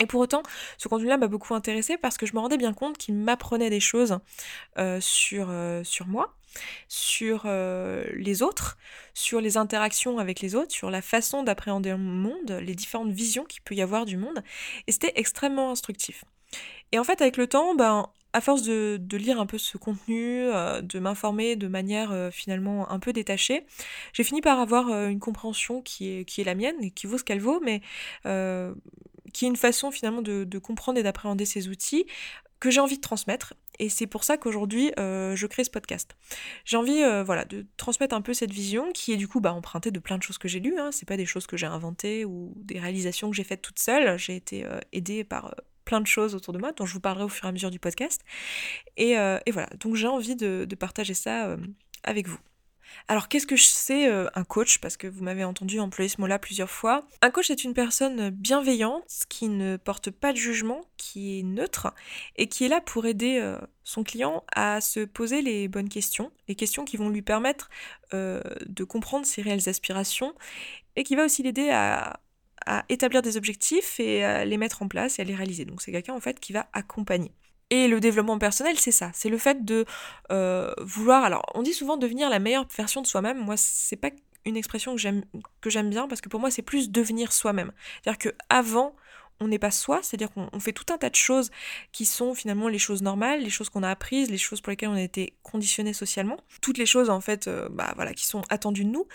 Et 0.00 0.06
pour 0.06 0.20
autant, 0.20 0.42
ce 0.78 0.88
contenu-là 0.88 1.18
m'a 1.18 1.28
beaucoup 1.28 1.54
intéressé 1.54 1.96
parce 1.98 2.16
que 2.16 2.26
je 2.26 2.34
me 2.34 2.40
rendais 2.40 2.56
bien 2.56 2.72
compte 2.72 2.96
qu'il 2.96 3.14
m'apprenait 3.14 3.70
des 3.70 3.80
choses 3.80 4.18
euh, 4.78 4.98
sur, 5.00 5.48
euh, 5.50 5.84
sur 5.84 6.06
moi, 6.06 6.34
sur 6.88 7.42
euh, 7.44 8.04
les 8.14 8.42
autres, 8.42 8.78
sur 9.12 9.40
les 9.40 9.56
interactions 9.58 10.18
avec 10.18 10.40
les 10.40 10.54
autres, 10.54 10.72
sur 10.72 10.90
la 10.90 11.02
façon 11.02 11.42
d'appréhender 11.42 11.90
le 11.90 11.98
monde, 11.98 12.58
les 12.62 12.74
différentes 12.74 13.12
visions 13.12 13.44
qu'il 13.44 13.62
peut 13.62 13.74
y 13.74 13.82
avoir 13.82 14.06
du 14.06 14.16
monde. 14.16 14.42
Et 14.86 14.92
c'était 14.92 15.12
extrêmement 15.16 15.70
instructif. 15.70 16.24
Et 16.90 16.98
en 16.98 17.04
fait, 17.04 17.20
avec 17.20 17.36
le 17.36 17.46
temps, 17.46 17.74
ben, 17.74 18.08
à 18.32 18.40
force 18.40 18.62
de, 18.62 18.98
lire 19.12 19.38
un 19.40 19.46
peu 19.46 19.58
ce 19.58 19.76
contenu, 19.76 20.46
de 20.46 20.98
m'informer 20.98 21.54
de 21.54 21.68
manière 21.68 22.30
finalement 22.32 22.90
un 22.90 22.98
peu 22.98 23.12
détachée, 23.12 23.66
j'ai 24.14 24.24
fini 24.24 24.40
par 24.40 24.58
avoir 24.58 24.88
une 24.88 25.20
compréhension 25.20 25.80
qui 25.80 26.10
est, 26.10 26.24
qui 26.24 26.40
est 26.42 26.44
la 26.44 26.54
mienne 26.54 26.76
et 26.82 26.90
qui 26.90 27.06
vaut 27.06 27.18
ce 27.18 27.24
qu'elle 27.24 27.40
vaut, 27.40 27.60
mais 27.60 27.80
qui 29.32 29.44
est 29.44 29.48
une 29.48 29.56
façon 29.56 29.90
finalement 29.90 30.22
de, 30.22 30.58
comprendre 30.58 30.98
et 30.98 31.02
d'appréhender 31.02 31.44
ces 31.44 31.68
outils 31.68 32.06
que 32.60 32.70
j'ai 32.70 32.80
envie 32.80 32.96
de 32.96 33.02
transmettre. 33.02 33.54
Et 33.78 33.88
c'est 33.88 34.06
pour 34.06 34.22
ça 34.22 34.36
qu'aujourd'hui, 34.36 34.92
euh, 34.98 35.34
je 35.34 35.46
crée 35.46 35.64
ce 35.64 35.70
podcast. 35.70 36.14
J'ai 36.64 36.76
envie 36.76 37.02
euh, 37.02 37.24
voilà, 37.24 37.44
de 37.44 37.66
transmettre 37.76 38.14
un 38.14 38.20
peu 38.20 38.34
cette 38.34 38.52
vision 38.52 38.92
qui 38.92 39.12
est 39.12 39.16
du 39.16 39.26
coup 39.26 39.40
bah, 39.40 39.52
empruntée 39.52 39.90
de 39.90 39.98
plein 39.98 40.18
de 40.18 40.22
choses 40.22 40.38
que 40.38 40.46
j'ai 40.46 40.60
lues. 40.60 40.78
Hein. 40.78 40.90
C'est 40.92 41.08
pas 41.08 41.16
des 41.16 41.26
choses 41.26 41.46
que 41.46 41.56
j'ai 41.56 41.66
inventées 41.66 42.24
ou 42.24 42.52
des 42.56 42.78
réalisations 42.78 43.30
que 43.30 43.36
j'ai 43.36 43.44
faites 43.44 43.62
toute 43.62 43.80
seule. 43.80 44.16
J'ai 44.18 44.36
été 44.36 44.64
euh, 44.64 44.78
aidée 44.92 45.24
par 45.24 45.54
plein 45.84 46.00
de 46.00 46.06
choses 46.06 46.36
autour 46.36 46.52
de 46.52 46.58
moi 46.58 46.70
dont 46.70 46.86
je 46.86 46.92
vous 46.92 47.00
parlerai 47.00 47.24
au 47.24 47.28
fur 47.28 47.46
et 47.46 47.48
à 47.48 47.52
mesure 47.52 47.70
du 47.70 47.80
podcast. 47.80 48.22
Et, 48.96 49.16
voilà, 49.50 49.68
donc 49.80 49.96
j'ai 49.96 50.06
envie 50.06 50.36
de 50.36 50.74
partager 50.76 51.14
ça 51.14 51.56
avec 52.04 52.28
vous. 52.28 52.38
Alors 53.08 53.28
qu'est-ce 53.28 53.46
que 53.46 53.56
c'est 53.56 54.08
euh, 54.08 54.28
un 54.34 54.44
coach? 54.44 54.78
Parce 54.78 54.96
que 54.96 55.06
vous 55.06 55.22
m'avez 55.22 55.44
entendu 55.44 55.80
employer 55.80 56.08
ce 56.08 56.20
mot-là 56.20 56.38
plusieurs 56.38 56.70
fois. 56.70 57.06
Un 57.20 57.30
coach 57.30 57.50
est 57.50 57.64
une 57.64 57.74
personne 57.74 58.30
bienveillante 58.30 59.04
qui 59.28 59.48
ne 59.48 59.76
porte 59.76 60.10
pas 60.10 60.32
de 60.32 60.38
jugement, 60.38 60.82
qui 60.96 61.38
est 61.38 61.42
neutre 61.42 61.92
et 62.36 62.48
qui 62.48 62.64
est 62.64 62.68
là 62.68 62.80
pour 62.80 63.06
aider 63.06 63.38
euh, 63.40 63.58
son 63.84 64.04
client 64.04 64.44
à 64.54 64.80
se 64.80 65.00
poser 65.00 65.42
les 65.42 65.68
bonnes 65.68 65.88
questions, 65.88 66.30
les 66.48 66.54
questions 66.54 66.84
qui 66.84 66.96
vont 66.96 67.08
lui 67.08 67.22
permettre 67.22 67.70
euh, 68.14 68.40
de 68.66 68.84
comprendre 68.84 69.26
ses 69.26 69.42
réelles 69.42 69.68
aspirations 69.68 70.34
et 70.96 71.04
qui 71.04 71.16
va 71.16 71.24
aussi 71.24 71.42
l'aider 71.42 71.70
à, 71.70 72.20
à 72.66 72.84
établir 72.88 73.22
des 73.22 73.36
objectifs 73.36 73.98
et 74.00 74.24
à 74.24 74.44
les 74.44 74.56
mettre 74.56 74.82
en 74.82 74.88
place 74.88 75.18
et 75.18 75.22
à 75.22 75.24
les 75.24 75.34
réaliser. 75.34 75.64
Donc 75.64 75.82
c'est 75.82 75.92
quelqu'un 75.92 76.14
en 76.14 76.20
fait 76.20 76.40
qui 76.40 76.52
va 76.52 76.68
accompagner. 76.72 77.32
Et 77.72 77.88
le 77.88 78.00
développement 78.00 78.38
personnel, 78.38 78.78
c'est 78.78 78.92
ça. 78.92 79.10
C'est 79.14 79.30
le 79.30 79.38
fait 79.38 79.64
de 79.64 79.86
euh, 80.30 80.74
vouloir. 80.82 81.24
Alors, 81.24 81.42
on 81.54 81.62
dit 81.62 81.72
souvent 81.72 81.96
devenir 81.96 82.28
la 82.28 82.38
meilleure 82.38 82.66
version 82.76 83.00
de 83.00 83.06
soi-même. 83.06 83.38
Moi, 83.38 83.54
c'est 83.56 83.96
pas 83.96 84.10
une 84.44 84.58
expression 84.58 84.94
que 84.94 85.70
j'aime 85.70 85.88
bien 85.88 86.06
parce 86.06 86.20
que 86.20 86.28
pour 86.28 86.38
moi, 86.38 86.50
c'est 86.50 86.60
plus 86.60 86.90
devenir 86.90 87.32
soi-même. 87.32 87.72
C'est-à-dire 88.02 88.18
que 88.18 88.28
avant 88.50 88.94
on 89.40 89.48
n'est 89.48 89.58
pas 89.58 89.70
soi, 89.70 90.00
c'est-à-dire 90.02 90.30
qu'on 90.30 90.60
fait 90.60 90.72
tout 90.72 90.92
un 90.92 90.98
tas 90.98 91.10
de 91.10 91.14
choses 91.14 91.50
qui 91.90 92.04
sont 92.04 92.34
finalement 92.34 92.68
les 92.68 92.78
choses 92.78 93.02
normales, 93.02 93.40
les 93.40 93.50
choses 93.50 93.68
qu'on 93.68 93.82
a 93.82 93.90
apprises, 93.90 94.30
les 94.30 94.38
choses 94.38 94.60
pour 94.60 94.70
lesquelles 94.70 94.88
on 94.88 94.94
a 94.94 95.02
été 95.02 95.34
conditionné 95.42 95.92
socialement, 95.92 96.36
toutes 96.60 96.78
les 96.78 96.86
choses 96.86 97.10
en 97.10 97.20
fait, 97.20 97.48
euh, 97.48 97.68
bah 97.70 97.92
voilà, 97.96 98.14
qui 98.14 98.26
sont 98.26 98.42
attendues 98.50 98.84
de 98.84 98.90
nous. 98.90 99.06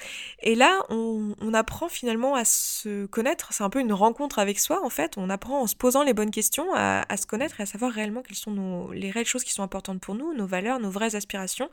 Et 0.41 0.55
là, 0.55 0.81
on, 0.89 1.35
apprend 1.53 1.87
finalement 1.87 2.35
à 2.35 2.45
se 2.45 3.05
connaître. 3.05 3.53
C'est 3.53 3.63
un 3.63 3.69
peu 3.69 3.79
une 3.79 3.93
rencontre 3.93 4.37
avec 4.37 4.59
soi 4.59 4.85
en 4.85 4.89
fait. 4.89 5.17
On 5.17 5.29
apprend 5.29 5.61
en 5.61 5.67
se 5.67 5.75
posant 5.75 6.03
les 6.03 6.13
bonnes 6.13 6.29
questions 6.29 6.67
à, 6.75 7.05
se 7.17 7.25
connaître 7.25 7.59
et 7.59 7.63
à 7.63 7.65
savoir 7.65 7.91
réellement 7.91 8.21
quelles 8.21 8.37
sont 8.37 8.89
les 8.91 9.09
réelles 9.09 9.25
choses 9.25 9.43
qui 9.43 9.53
sont 9.53 9.63
importantes 9.63 10.01
pour 10.01 10.13
nous, 10.13 10.33
nos 10.33 10.45
valeurs, 10.45 10.79
nos 10.79 10.91
vraies 10.91 11.15
aspirations, 11.15 11.69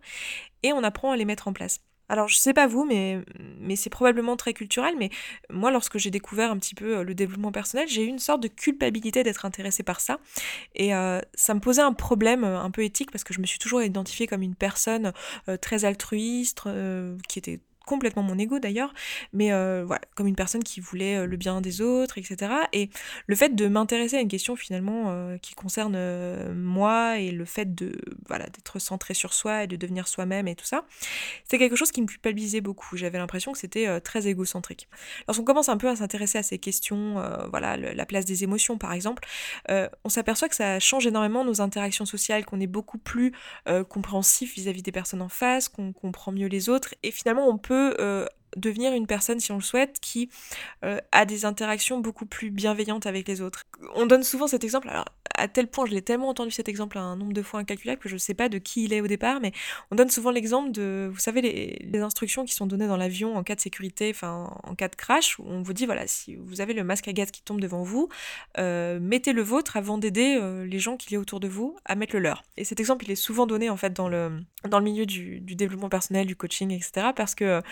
et 0.62 0.72
on 0.72 0.82
apprend 0.82 1.10
à 1.10 1.16
les 1.16 1.24
mettre 1.24 1.48
en 1.48 1.52
place. 1.52 1.80
Alors 2.08 2.28
je 2.28 2.36
sais 2.36 2.52
pas 2.52 2.66
vous, 2.66 2.84
mais, 2.84 3.20
mais 3.60 3.76
c'est 3.76 3.90
probablement 3.90 4.36
très 4.36 4.52
culturel, 4.52 4.94
mais 4.98 5.10
moi 5.50 5.70
lorsque 5.70 5.98
j'ai 5.98 6.10
découvert 6.10 6.50
un 6.50 6.58
petit 6.58 6.74
peu 6.74 6.98
euh, 6.98 7.02
le 7.02 7.14
développement 7.14 7.52
personnel, 7.52 7.88
j'ai 7.88 8.04
eu 8.04 8.06
une 8.06 8.18
sorte 8.18 8.42
de 8.42 8.48
culpabilité 8.48 9.22
d'être 9.22 9.44
intéressée 9.44 9.82
par 9.82 10.00
ça. 10.00 10.18
Et 10.74 10.94
euh, 10.94 11.20
ça 11.34 11.54
me 11.54 11.60
posait 11.60 11.82
un 11.82 11.94
problème 11.94 12.44
euh, 12.44 12.60
un 12.60 12.70
peu 12.70 12.84
éthique 12.84 13.10
parce 13.10 13.24
que 13.24 13.32
je 13.32 13.40
me 13.40 13.46
suis 13.46 13.58
toujours 13.58 13.82
identifiée 13.82 14.26
comme 14.26 14.42
une 14.42 14.54
personne 14.54 15.12
très 15.60 15.84
altruiste, 15.84 16.62
qui 17.28 17.38
était 17.38 17.60
complètement 17.84 18.22
mon 18.22 18.38
ego 18.38 18.58
d'ailleurs, 18.58 18.92
mais 19.32 19.52
euh, 19.52 19.84
voilà, 19.86 20.02
comme 20.14 20.26
une 20.26 20.34
personne 20.34 20.64
qui 20.64 20.80
voulait 20.80 21.16
euh, 21.16 21.26
le 21.26 21.36
bien 21.36 21.60
des 21.60 21.80
autres, 21.80 22.18
etc. 22.18 22.52
Et 22.72 22.90
le 23.26 23.36
fait 23.36 23.54
de 23.54 23.68
m'intéresser 23.68 24.16
à 24.16 24.20
une 24.20 24.28
question 24.28 24.56
finalement 24.56 25.04
euh, 25.08 25.36
qui 25.38 25.54
concerne 25.54 25.98
moi 26.54 27.18
et 27.18 27.30
le 27.30 27.44
fait 27.44 27.74
de 27.74 28.00
voilà 28.26 28.46
d'être 28.46 28.78
centré 28.78 29.14
sur 29.14 29.34
soi 29.34 29.64
et 29.64 29.66
de 29.66 29.76
devenir 29.76 30.08
soi-même 30.08 30.48
et 30.48 30.54
tout 30.54 30.64
ça, 30.64 30.84
c'est 31.44 31.58
quelque 31.58 31.76
chose 31.76 31.92
qui 31.92 32.00
me 32.00 32.06
culpabilisait 32.06 32.60
beaucoup. 32.60 32.96
J'avais 32.96 33.18
l'impression 33.18 33.52
que 33.52 33.58
c'était 33.58 34.00
très 34.00 34.26
égocentrique. 34.26 34.88
Lorsqu'on 35.28 35.44
commence 35.44 35.68
un 35.68 35.76
peu 35.76 35.88
à 35.88 35.96
s'intéresser 35.96 36.38
à 36.38 36.42
ces 36.42 36.58
questions, 36.58 37.22
voilà, 37.50 37.76
la 37.76 38.06
place 38.06 38.24
des 38.24 38.44
émotions 38.44 38.78
par 38.78 38.92
exemple, 38.92 39.26
on 39.68 40.08
s'aperçoit 40.08 40.48
que 40.48 40.56
ça 40.56 40.80
change 40.80 41.06
énormément 41.06 41.44
nos 41.44 41.60
interactions 41.60 42.06
sociales, 42.06 42.44
qu'on 42.44 42.60
est 42.60 42.66
beaucoup 42.66 42.98
plus 42.98 43.32
compréhensif 43.88 44.54
vis-à-vis 44.54 44.82
des 44.82 44.92
personnes 44.92 45.22
en 45.22 45.28
face, 45.28 45.68
qu'on 45.68 45.92
comprend 45.92 46.32
mieux 46.32 46.48
les 46.48 46.68
autres 46.68 46.94
et 47.02 47.10
finalement 47.10 47.48
on 47.48 47.58
peut 47.58 47.73
euh, 47.74 48.26
devenir 48.56 48.92
une 48.92 49.06
personne, 49.06 49.40
si 49.40 49.52
on 49.52 49.56
le 49.56 49.62
souhaite, 49.62 49.98
qui 50.00 50.28
euh, 50.84 50.98
a 51.12 51.24
des 51.24 51.44
interactions 51.44 51.98
beaucoup 52.00 52.26
plus 52.26 52.50
bienveillantes 52.50 53.06
avec 53.06 53.28
les 53.28 53.40
autres. 53.40 53.64
On 53.94 54.06
donne 54.06 54.22
souvent 54.22 54.46
cet 54.46 54.64
exemple, 54.64 54.88
alors 54.88 55.06
à 55.36 55.48
tel 55.48 55.66
point, 55.66 55.84
je 55.86 55.92
l'ai 55.92 56.02
tellement 56.02 56.28
entendu 56.28 56.50
cet 56.50 56.68
exemple 56.68 56.96
un 56.96 57.16
nombre 57.16 57.32
de 57.32 57.42
fois 57.42 57.60
incalculable 57.60 58.00
que 58.00 58.08
je 58.08 58.14
ne 58.14 58.18
sais 58.18 58.34
pas 58.34 58.48
de 58.48 58.58
qui 58.58 58.84
il 58.84 58.92
est 58.92 59.00
au 59.00 59.06
départ, 59.06 59.40
mais 59.40 59.52
on 59.90 59.96
donne 59.96 60.10
souvent 60.10 60.30
l'exemple 60.30 60.70
de, 60.70 61.10
vous 61.12 61.18
savez, 61.18 61.40
les, 61.40 62.00
instructions 62.04 62.44
qui 62.44 62.52
sont 62.52 62.66
données 62.66 62.86
dans 62.86 62.98
l'avion 62.98 63.34
en 63.36 63.42
cas 63.42 63.54
de 63.54 63.60
sécurité, 63.60 64.10
enfin 64.10 64.54
en 64.62 64.74
cas 64.74 64.88
de 64.88 64.94
crash, 64.94 65.38
où 65.38 65.44
on 65.46 65.62
vous 65.62 65.72
dit, 65.72 65.86
voilà, 65.86 66.06
si 66.06 66.36
vous 66.36 66.60
avez 66.60 66.74
le 66.74 66.84
masque 66.84 67.08
à 67.08 67.12
gaz 67.12 67.30
qui 67.30 67.42
tombe 67.42 67.60
devant 67.60 67.82
vous, 67.82 68.08
euh, 68.58 69.00
mettez 69.00 69.32
le 69.32 69.42
vôtre 69.42 69.76
avant 69.76 69.96
d'aider 69.96 70.38
les 70.66 70.78
gens 70.78 70.96
qui 70.96 71.14
y 71.14 71.16
autour 71.16 71.40
de 71.40 71.48
vous 71.48 71.76
à 71.84 71.94
mettre 71.94 72.14
le 72.14 72.20
leur. 72.20 72.42
Et 72.56 72.64
cet 72.64 72.78
exemple, 72.78 73.04
il 73.06 73.10
est 73.10 73.16
souvent 73.16 73.46
donné 73.46 73.70
en 73.70 73.76
fait 73.76 73.92
dans 73.92 74.08
le, 74.08 74.40
dans 74.68 74.78
le 74.78 74.84
milieu 74.84 75.06
du 75.06 75.40
développement 75.40 75.88
personnel, 75.88 76.26
du 76.26 76.36
coaching, 76.36 76.70
etc. 76.70 77.08
Parce 77.16 77.34
que 77.34 77.62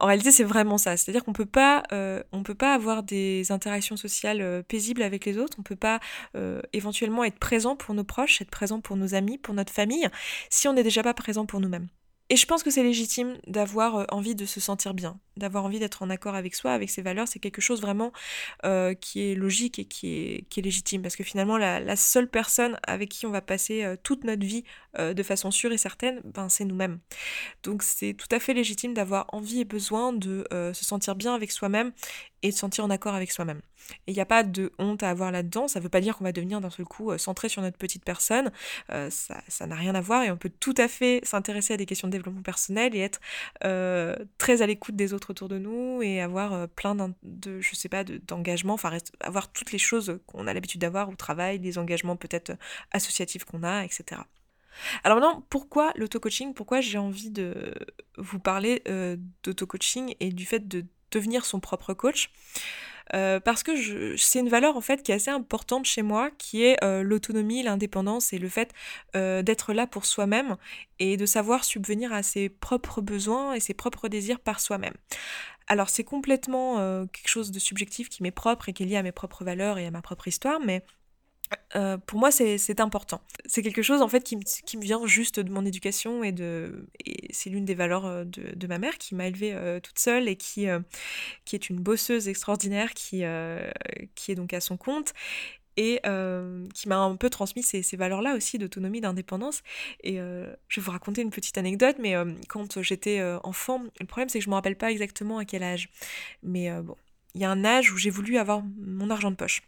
en 0.00 0.06
réalité, 0.06 0.30
c'est 0.30 0.44
vraiment 0.44 0.78
ça. 0.78 0.96
C'est-à-dire 0.96 1.24
qu'on 1.24 1.32
peut 1.32 1.48
euh, 1.92 2.22
peut 2.44 2.54
pas 2.54 2.74
avoir 2.74 3.02
des 3.02 3.50
interactions 3.52 3.96
sociales 3.96 4.40
euh, 4.40 4.62
paisibles 4.62 5.02
avec 5.02 5.24
les 5.24 5.38
autres. 5.38 5.56
On 5.58 5.62
peut 5.62 5.76
pas 5.76 6.00
euh, 6.36 6.60
éventuellement 6.72 7.24
être 7.24 7.38
présent 7.38 7.76
pour 7.76 7.94
nos 7.94 8.04
proches, 8.04 8.40
être 8.40 8.50
présent 8.50 8.80
pour 8.80 8.96
nos 8.96 9.14
amis, 9.14 9.38
pour 9.38 9.54
notre 9.54 9.72
famille, 9.72 10.08
si 10.50 10.68
on 10.68 10.72
n'est 10.72 10.82
déjà 10.82 11.02
pas 11.02 11.14
présent 11.14 11.46
pour 11.46 11.60
nous-mêmes. 11.60 11.88
Et 12.30 12.36
je 12.36 12.46
pense 12.46 12.62
que 12.62 12.70
c'est 12.70 12.82
légitime 12.82 13.38
d'avoir 13.46 14.06
envie 14.10 14.34
de 14.34 14.44
se 14.44 14.60
sentir 14.60 14.92
bien, 14.92 15.18
d'avoir 15.38 15.64
envie 15.64 15.78
d'être 15.78 16.02
en 16.02 16.10
accord 16.10 16.34
avec 16.34 16.54
soi, 16.54 16.72
avec 16.72 16.90
ses 16.90 17.02
valeurs, 17.02 17.28
c'est 17.28 17.38
quelque 17.38 17.60
chose 17.60 17.80
vraiment 17.80 18.12
euh, 18.64 18.94
qui 18.94 19.30
est 19.30 19.34
logique 19.34 19.78
et 19.78 19.84
qui 19.84 20.44
est, 20.56 20.56
légitime. 20.60 21.02
Parce 21.02 21.16
que 21.16 21.24
finalement, 21.24 21.56
la, 21.56 21.96
seule 21.96 22.28
personne 22.28 22.78
avec 22.86 23.08
qui 23.08 23.26
on 23.26 23.30
va 23.30 23.40
passer 23.40 23.84
euh, 23.84 23.96
toute 24.02 24.24
notre 24.24 24.44
vie 24.44 24.64
euh, 24.98 25.14
de 25.14 25.22
façon 25.22 25.50
sûre 25.50 25.72
et 25.72 25.78
certaine, 25.78 26.20
ben, 26.24 26.48
c'est 26.48 26.64
nous-mêmes. 26.64 26.98
Donc 27.62 27.82
c'est 27.82 28.14
tout 28.14 28.28
à 28.30 28.40
fait 28.40 28.54
légitime 28.54 28.94
d'avoir 28.94 29.26
envie 29.32 29.60
et 29.60 29.64
besoin 29.64 30.12
de 30.12 30.44
se 30.50 30.84
sentir 30.84 31.14
bien 31.14 31.34
avec 31.34 31.50
soi-même 31.52 31.92
et 32.42 32.48
de 32.48 32.52
se 32.52 32.60
sentir 32.60 32.84
en 32.84 32.90
accord 32.90 33.14
avec 33.14 33.30
soi-même. 33.30 33.60
Et 34.06 34.12
il 34.12 34.14
n'y 34.14 34.20
a 34.20 34.26
pas 34.26 34.42
de 34.42 34.72
honte 34.78 35.02
à 35.02 35.10
avoir 35.10 35.32
là-dedans, 35.32 35.66
ça 35.66 35.78
ne 35.78 35.84
veut 35.84 35.88
pas 35.88 36.00
dire 36.00 36.16
qu'on 36.16 36.24
va 36.24 36.32
devenir 36.32 36.60
d'un 36.60 36.70
seul 36.70 36.84
coup 36.84 37.16
centré 37.16 37.48
sur 37.48 37.62
notre 37.62 37.78
petite 37.78 38.04
personne, 38.04 38.50
ça 38.88 39.66
n'a 39.66 39.74
rien 39.74 39.94
à 39.94 40.00
voir 40.00 40.22
et 40.22 40.30
on 40.30 40.36
peut 40.36 40.50
tout 40.60 40.74
à 40.76 40.88
fait 40.88 41.20
s'intéresser 41.22 41.74
à 41.74 41.76
des 41.76 41.86
questions 41.86 42.08
de 42.08 42.12
développement 42.12 42.42
personnel 42.42 42.94
et 42.94 43.00
être 43.00 43.20
très 44.38 44.62
à 44.62 44.66
l'écoute 44.66 44.96
des 44.96 45.12
autres 45.12 45.27
autour 45.30 45.48
de 45.48 45.58
nous 45.58 46.02
et 46.02 46.20
avoir 46.20 46.68
plein 46.68 46.94
de, 47.22 47.60
je 47.60 47.74
sais 47.74 47.88
pas, 47.88 48.04
d'engagement, 48.04 48.74
enfin 48.74 48.96
avoir 49.20 49.50
toutes 49.52 49.72
les 49.72 49.78
choses 49.78 50.20
qu'on 50.26 50.46
a 50.46 50.54
l'habitude 50.54 50.80
d'avoir 50.80 51.08
au 51.08 51.14
travail, 51.14 51.58
les 51.58 51.78
engagements 51.78 52.16
peut-être 52.16 52.52
associatifs 52.92 53.44
qu'on 53.44 53.62
a, 53.62 53.84
etc. 53.84 54.20
Alors 55.02 55.18
maintenant, 55.18 55.44
pourquoi 55.50 55.92
l'auto-coaching? 55.96 56.54
Pourquoi 56.54 56.80
j'ai 56.80 56.98
envie 56.98 57.30
de 57.30 57.74
vous 58.16 58.38
parler 58.38 58.82
d'auto-coaching 59.42 60.14
et 60.20 60.30
du 60.30 60.46
fait 60.46 60.68
de 60.68 60.84
devenir 61.10 61.44
son 61.44 61.60
propre 61.60 61.94
coach? 61.94 62.30
Euh, 63.14 63.40
parce 63.40 63.62
que 63.62 64.16
c'est 64.16 64.40
une 64.40 64.48
valeur 64.48 64.76
en 64.76 64.80
fait 64.80 65.02
qui 65.02 65.12
est 65.12 65.14
assez 65.14 65.30
importante 65.30 65.84
chez 65.84 66.02
moi, 66.02 66.30
qui 66.38 66.64
est 66.64 66.82
euh, 66.84 67.02
l'autonomie, 67.02 67.62
l'indépendance 67.62 68.32
et 68.32 68.38
le 68.38 68.48
fait 68.48 68.72
euh, 69.16 69.42
d'être 69.42 69.72
là 69.72 69.86
pour 69.86 70.04
soi-même 70.04 70.56
et 70.98 71.16
de 71.16 71.26
savoir 71.26 71.64
subvenir 71.64 72.12
à 72.12 72.22
ses 72.22 72.48
propres 72.48 73.00
besoins 73.00 73.54
et 73.54 73.60
ses 73.60 73.74
propres 73.74 74.08
désirs 74.08 74.40
par 74.40 74.60
soi-même. 74.60 74.94
Alors 75.66 75.90
c'est 75.90 76.04
complètement 76.04 77.06
quelque 77.12 77.28
chose 77.28 77.50
de 77.50 77.58
subjectif 77.58 78.08
qui 78.08 78.22
m'est 78.22 78.30
propre 78.30 78.70
et 78.70 78.72
qui 78.72 78.84
est 78.84 78.86
lié 78.86 78.96
à 78.96 79.02
mes 79.02 79.12
propres 79.12 79.44
valeurs 79.44 79.76
et 79.76 79.86
à 79.86 79.90
ma 79.90 80.00
propre 80.00 80.26
histoire, 80.26 80.60
mais 80.64 80.82
euh, 81.76 81.98
pour 81.98 82.18
moi, 82.18 82.30
c'est 82.30 82.80
important. 82.80 83.20
C'est 83.46 83.62
quelque 83.62 83.82
chose 83.82 84.02
en 84.02 84.08
fait 84.08 84.22
qui, 84.22 84.36
me 84.36 84.82
vient 84.82 85.06
juste 85.06 85.40
de 85.40 85.50
mon 85.50 85.64
éducation 85.64 86.24
et, 86.24 86.34
c'est 87.30 87.50
l'une 87.50 87.64
des 87.64 87.74
valeurs 87.74 88.06
euh, 88.06 88.24
de, 88.24 88.66
ma 88.66 88.78
mère 88.78 88.98
qui 88.98 89.14
m'a 89.14 89.26
élevée 89.26 89.52
euh, 89.52 89.80
toute 89.80 89.98
seule 89.98 90.28
et 90.28 90.36
qui, 90.36 90.66
est 90.66 91.70
une 91.70 91.80
bosseuse 91.80 92.28
extraordinaire 92.28 92.94
qui, 92.94 93.22
qui 94.14 94.32
est 94.32 94.34
donc 94.34 94.52
à 94.52 94.60
son 94.60 94.76
compte 94.76 95.12
et 95.76 96.00
qui 96.74 96.88
m'a 96.88 96.96
un 96.96 97.16
peu 97.16 97.30
transmis 97.30 97.62
ces, 97.62 97.82
ces 97.82 97.96
valeurs-là 97.96 98.34
aussi 98.34 98.58
d'autonomie, 98.58 99.00
d'indépendance. 99.00 99.62
Et 100.02 100.16
je 100.16 100.80
vais 100.80 100.84
vous 100.84 100.90
raconter 100.90 101.22
une 101.22 101.30
petite 101.30 101.58
anecdote, 101.58 101.96
mais 102.00 102.14
quand 102.48 102.82
j'étais 102.82 103.22
enfant, 103.44 103.82
le 104.00 104.06
problème 104.06 104.28
c'est 104.28 104.38
que 104.38 104.44
je 104.44 104.48
ne 104.48 104.52
me 104.52 104.56
rappelle 104.56 104.76
pas 104.76 104.90
exactement 104.90 105.38
à 105.38 105.44
quel 105.44 105.62
âge. 105.62 105.88
Mais 106.42 106.70
bon, 106.82 106.96
il 107.34 107.42
y 107.42 107.44
a 107.44 107.50
un 107.50 107.64
âge 107.64 107.92
où 107.92 107.96
j'ai 107.96 108.10
voulu 108.10 108.38
avoir 108.38 108.62
mon 108.78 109.10
argent 109.10 109.30
de 109.30 109.36
poche. 109.36 109.62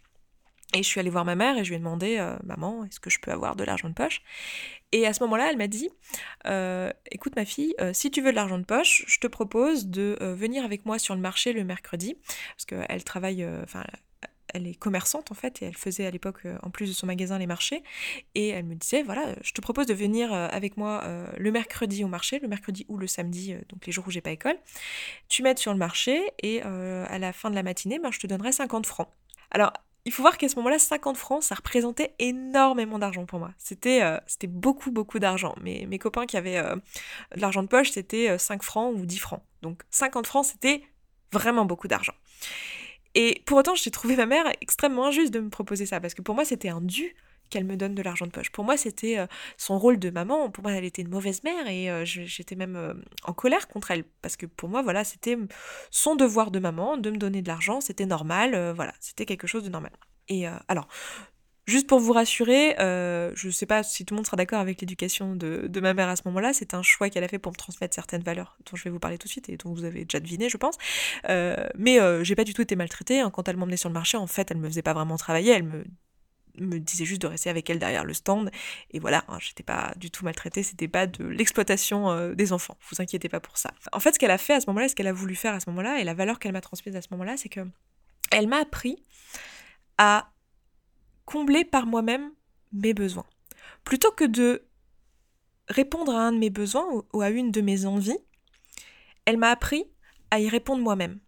Et 0.73 0.83
je 0.83 0.87
suis 0.87 0.99
allée 0.99 1.09
voir 1.09 1.25
ma 1.25 1.35
mère 1.35 1.57
et 1.57 1.63
je 1.63 1.69
lui 1.69 1.75
ai 1.75 1.79
demandé, 1.79 2.17
euh, 2.17 2.37
maman, 2.43 2.85
est-ce 2.85 2.99
que 2.99 3.09
je 3.09 3.19
peux 3.19 3.31
avoir 3.31 3.55
de 3.55 3.63
l'argent 3.63 3.89
de 3.89 3.93
poche? 3.93 4.21
Et 4.93 5.05
à 5.05 5.13
ce 5.13 5.23
moment-là, 5.23 5.49
elle 5.49 5.57
m'a 5.57 5.67
dit, 5.67 5.89
euh, 6.47 6.91
écoute 7.11 7.35
ma 7.35 7.45
fille, 7.45 7.73
euh, 7.79 7.91
si 7.93 8.11
tu 8.11 8.21
veux 8.21 8.31
de 8.31 8.35
l'argent 8.35 8.57
de 8.57 8.63
poche, 8.63 9.03
je 9.07 9.19
te 9.19 9.27
propose 9.27 9.87
de 9.87 10.17
venir 10.21 10.63
avec 10.63 10.85
moi 10.85 10.99
sur 10.99 11.15
le 11.15 11.21
marché 11.21 11.53
le 11.53 11.63
mercredi, 11.63 12.15
parce 12.55 12.65
qu'elle 12.65 13.03
travaille, 13.03 13.45
enfin, 13.63 13.83
elle 14.53 14.67
est 14.67 14.75
commerçante 14.75 15.31
en 15.31 15.33
fait, 15.33 15.61
et 15.61 15.65
elle 15.65 15.77
faisait 15.77 16.05
à 16.05 16.11
l'époque, 16.11 16.45
en 16.61 16.69
plus 16.69 16.87
de 16.87 16.93
son 16.93 17.07
magasin, 17.07 17.37
les 17.37 17.47
marchés. 17.47 17.83
Et 18.35 18.49
elle 18.49 18.65
me 18.65 18.75
disait, 18.75 19.01
voilà, 19.01 19.35
je 19.41 19.53
te 19.53 19.61
propose 19.61 19.85
de 19.85 19.93
venir 19.93 20.33
avec 20.33 20.75
moi 20.75 21.03
le 21.37 21.51
mercredi 21.51 22.03
au 22.03 22.09
marché, 22.09 22.39
le 22.39 22.49
mercredi 22.49 22.85
ou 22.89 22.97
le 22.97 23.07
samedi, 23.07 23.55
donc 23.69 23.85
les 23.85 23.93
jours 23.93 24.05
où 24.07 24.11
j'ai 24.11 24.21
pas 24.21 24.31
école. 24.31 24.57
Tu 25.29 25.41
m'aides 25.41 25.59
sur 25.59 25.71
le 25.71 25.79
marché 25.79 26.21
et 26.43 26.61
à 26.61 27.17
la 27.17 27.31
fin 27.31 27.49
de 27.49 27.55
la 27.55 27.63
matinée, 27.63 27.99
ben, 27.99 28.11
je 28.11 28.19
te 28.19 28.27
donnerai 28.27 28.51
50 28.51 28.85
francs. 28.85 29.07
Alors, 29.51 29.71
il 30.05 30.11
faut 30.11 30.23
voir 30.23 30.37
qu'à 30.37 30.49
ce 30.49 30.55
moment-là, 30.55 30.79
50 30.79 31.17
francs, 31.17 31.43
ça 31.43 31.55
représentait 31.55 32.13
énormément 32.19 32.97
d'argent 32.97 33.25
pour 33.25 33.39
moi. 33.39 33.51
C'était 33.57 34.01
euh, 34.01 34.17
c'était 34.25 34.47
beaucoup, 34.47 34.91
beaucoup 34.91 35.19
d'argent. 35.19 35.55
Mais 35.61 35.85
mes 35.87 35.99
copains 35.99 36.25
qui 36.25 36.37
avaient 36.37 36.57
euh, 36.57 36.75
de 37.35 37.41
l'argent 37.41 37.61
de 37.61 37.67
poche, 37.67 37.91
c'était 37.91 38.37
5 38.37 38.61
euh, 38.61 38.63
francs 38.63 38.93
ou 38.95 39.05
10 39.05 39.17
francs. 39.19 39.41
Donc 39.61 39.81
50 39.91 40.25
francs, 40.25 40.45
c'était 40.45 40.83
vraiment 41.31 41.65
beaucoup 41.65 41.87
d'argent. 41.87 42.13
Et 43.13 43.43
pour 43.45 43.57
autant, 43.57 43.75
j'ai 43.75 43.91
trouvé 43.91 44.15
ma 44.15 44.25
mère 44.25 44.45
extrêmement 44.61 45.07
injuste 45.07 45.33
de 45.33 45.39
me 45.39 45.49
proposer 45.49 45.85
ça, 45.85 45.99
parce 45.99 46.13
que 46.13 46.21
pour 46.21 46.33
moi, 46.33 46.45
c'était 46.45 46.69
un 46.69 46.81
dû 46.81 47.15
qu'elle 47.51 47.65
me 47.65 47.77
donne 47.77 47.93
de 47.93 48.01
l'argent 48.01 48.25
de 48.25 48.31
poche. 48.31 48.49
Pour 48.49 48.63
moi, 48.63 48.77
c'était 48.77 49.19
euh, 49.19 49.27
son 49.57 49.77
rôle 49.77 49.99
de 49.99 50.09
maman. 50.09 50.49
Pour 50.49 50.63
moi, 50.63 50.73
elle 50.73 50.85
était 50.85 51.03
une 51.03 51.09
mauvaise 51.09 51.43
mère 51.43 51.67
et 51.67 51.91
euh, 51.91 52.03
j'étais 52.05 52.55
même 52.55 52.75
euh, 52.75 52.93
en 53.23 53.33
colère 53.33 53.67
contre 53.67 53.91
elle 53.91 54.05
parce 54.23 54.37
que 54.37 54.47
pour 54.47 54.69
moi, 54.69 54.81
voilà, 54.81 55.03
c'était 55.03 55.37
son 55.91 56.15
devoir 56.15 56.49
de 56.49 56.57
maman 56.57 56.97
de 56.97 57.11
me 57.11 57.17
donner 57.17 57.43
de 57.43 57.47
l'argent. 57.47 57.81
C'était 57.81 58.07
normal, 58.07 58.71
voilà, 58.75 58.93
c'était 58.99 59.25
quelque 59.25 59.45
chose 59.45 59.63
de 59.63 59.69
normal. 59.69 59.91
Et 60.27 60.45
alors, 60.67 60.87
Juste 61.67 61.87
pour 61.87 61.99
vous 61.99 62.11
rassurer, 62.11 62.75
je 62.79 63.47
ne 63.47 63.51
sais 63.51 63.67
pas 63.67 63.83
si 63.83 64.03
tout 64.03 64.15
le 64.15 64.17
monde 64.17 64.25
sera 64.25 64.35
d'accord 64.35 64.59
avec 64.59 64.81
l'éducation 64.81 65.35
de, 65.35 65.79
ma 65.79 65.93
mère 65.93 66.09
à 66.09 66.15
ce 66.15 66.23
moment-là, 66.25 66.53
c'est 66.53 66.73
un 66.73 66.81
choix 66.81 67.09
qu'elle 67.09 67.23
a 67.23 67.27
fait 67.27 67.37
pour 67.37 67.51
me 67.51 67.57
transmettre 67.57 67.93
certaines 67.93 68.23
valeurs 68.23 68.57
dont 68.65 68.75
je 68.75 68.83
vais 68.83 68.89
vous 68.89 68.99
parler 68.99 69.19
tout 69.19 69.27
de 69.27 69.31
suite 69.31 69.47
et 69.47 69.57
dont 69.57 69.71
vous 69.71 69.85
avez 69.85 70.03
déjà 70.03 70.19
deviné, 70.19 70.49
je 70.49 70.57
pense. 70.57 70.77
mais 71.27 71.99
j'ai 72.23 72.35
pas 72.35 72.43
du 72.43 72.55
tout 72.55 72.63
été 72.63 72.75
maltraitée. 72.75 73.19
Hein. 73.19 73.29
Quand 73.29 73.47
elle 73.47 73.57
m'emmenait 73.57 73.77
sur 73.77 73.89
le 73.89 73.93
marché, 73.93 74.17
en 74.17 74.27
fait, 74.27 74.49
elle 74.49 74.57
me 74.57 74.67
faisait 74.67 74.81
pas 74.81 74.93
vraiment 74.93 75.17
travailler, 75.17 75.51
elle 75.53 75.63
me 75.63 75.85
me 76.57 76.79
disait 76.79 77.05
juste 77.05 77.21
de 77.21 77.27
rester 77.27 77.49
avec 77.49 77.69
elle 77.69 77.79
derrière 77.79 78.03
le 78.03 78.13
stand. 78.13 78.51
Et 78.91 78.99
voilà, 78.99 79.23
hein, 79.27 79.37
j'étais 79.39 79.63
pas 79.63 79.93
du 79.97 80.11
tout 80.11 80.25
maltraitée, 80.25 80.63
c'était 80.63 80.87
pas 80.87 81.07
de 81.07 81.25
l'exploitation 81.25 82.09
euh, 82.11 82.33
des 82.33 82.53
enfants. 82.53 82.77
Vous 82.89 83.01
inquiétez 83.01 83.29
pas 83.29 83.39
pour 83.39 83.57
ça. 83.57 83.71
En 83.91 83.99
fait, 83.99 84.13
ce 84.13 84.19
qu'elle 84.19 84.31
a 84.31 84.37
fait 84.37 84.53
à 84.53 84.61
ce 84.61 84.67
moment-là, 84.67 84.89
ce 84.89 84.95
qu'elle 84.95 85.07
a 85.07 85.13
voulu 85.13 85.35
faire 85.35 85.53
à 85.53 85.59
ce 85.59 85.69
moment-là, 85.69 85.99
et 85.99 86.03
la 86.03 86.13
valeur 86.13 86.39
qu'elle 86.39 86.53
m'a 86.53 86.61
transmise 86.61 86.95
à 86.95 87.01
ce 87.01 87.07
moment-là, 87.11 87.37
c'est 87.37 87.49
que 87.49 87.61
elle 88.31 88.47
m'a 88.47 88.57
appris 88.57 89.03
à 89.97 90.31
combler 91.25 91.65
par 91.65 91.85
moi-même 91.85 92.31
mes 92.73 92.93
besoins. 92.93 93.25
Plutôt 93.83 94.11
que 94.11 94.23
de 94.23 94.67
répondre 95.67 96.13
à 96.13 96.27
un 96.27 96.31
de 96.31 96.37
mes 96.37 96.49
besoins 96.49 96.85
ou 97.13 97.21
à 97.21 97.29
une 97.29 97.51
de 97.51 97.61
mes 97.61 97.85
envies, 97.85 98.17
elle 99.25 99.37
m'a 99.37 99.49
appris 99.49 99.85
à 100.31 100.39
y 100.39 100.49
répondre 100.49 100.81
moi-même. 100.81 101.19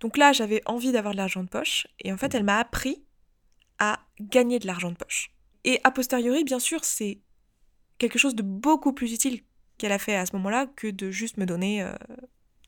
Donc 0.00 0.16
là, 0.16 0.32
j'avais 0.32 0.62
envie 0.66 0.92
d'avoir 0.92 1.12
de 1.12 1.18
l'argent 1.18 1.42
de 1.42 1.48
poche, 1.48 1.86
et 2.00 2.12
en 2.12 2.16
fait, 2.16 2.34
elle 2.34 2.44
m'a 2.44 2.58
appris 2.58 3.03
à 3.92 4.00
gagner 4.20 4.58
de 4.58 4.66
l'argent 4.66 4.90
de 4.90 4.96
poche. 4.96 5.30
Et 5.64 5.80
a 5.84 5.90
posteriori, 5.90 6.44
bien 6.44 6.58
sûr, 6.58 6.84
c'est 6.84 7.20
quelque 7.98 8.18
chose 8.18 8.34
de 8.34 8.42
beaucoup 8.42 8.92
plus 8.92 9.12
utile 9.12 9.42
qu'elle 9.78 9.92
a 9.92 9.98
fait 9.98 10.16
à 10.16 10.26
ce 10.26 10.34
moment-là 10.36 10.66
que 10.66 10.88
de 10.88 11.10
juste 11.10 11.36
me 11.36 11.46
donner 11.46 11.84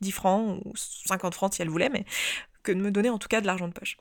10 0.00 0.08
euh, 0.08 0.12
francs 0.12 0.62
ou 0.64 0.72
50 0.76 1.34
francs 1.34 1.54
si 1.54 1.62
elle 1.62 1.68
voulait, 1.68 1.88
mais 1.88 2.04
que 2.62 2.72
de 2.72 2.80
me 2.80 2.90
donner 2.90 3.10
en 3.10 3.18
tout 3.18 3.28
cas 3.28 3.40
de 3.40 3.46
l'argent 3.46 3.68
de 3.68 3.72
poche. 3.72 3.96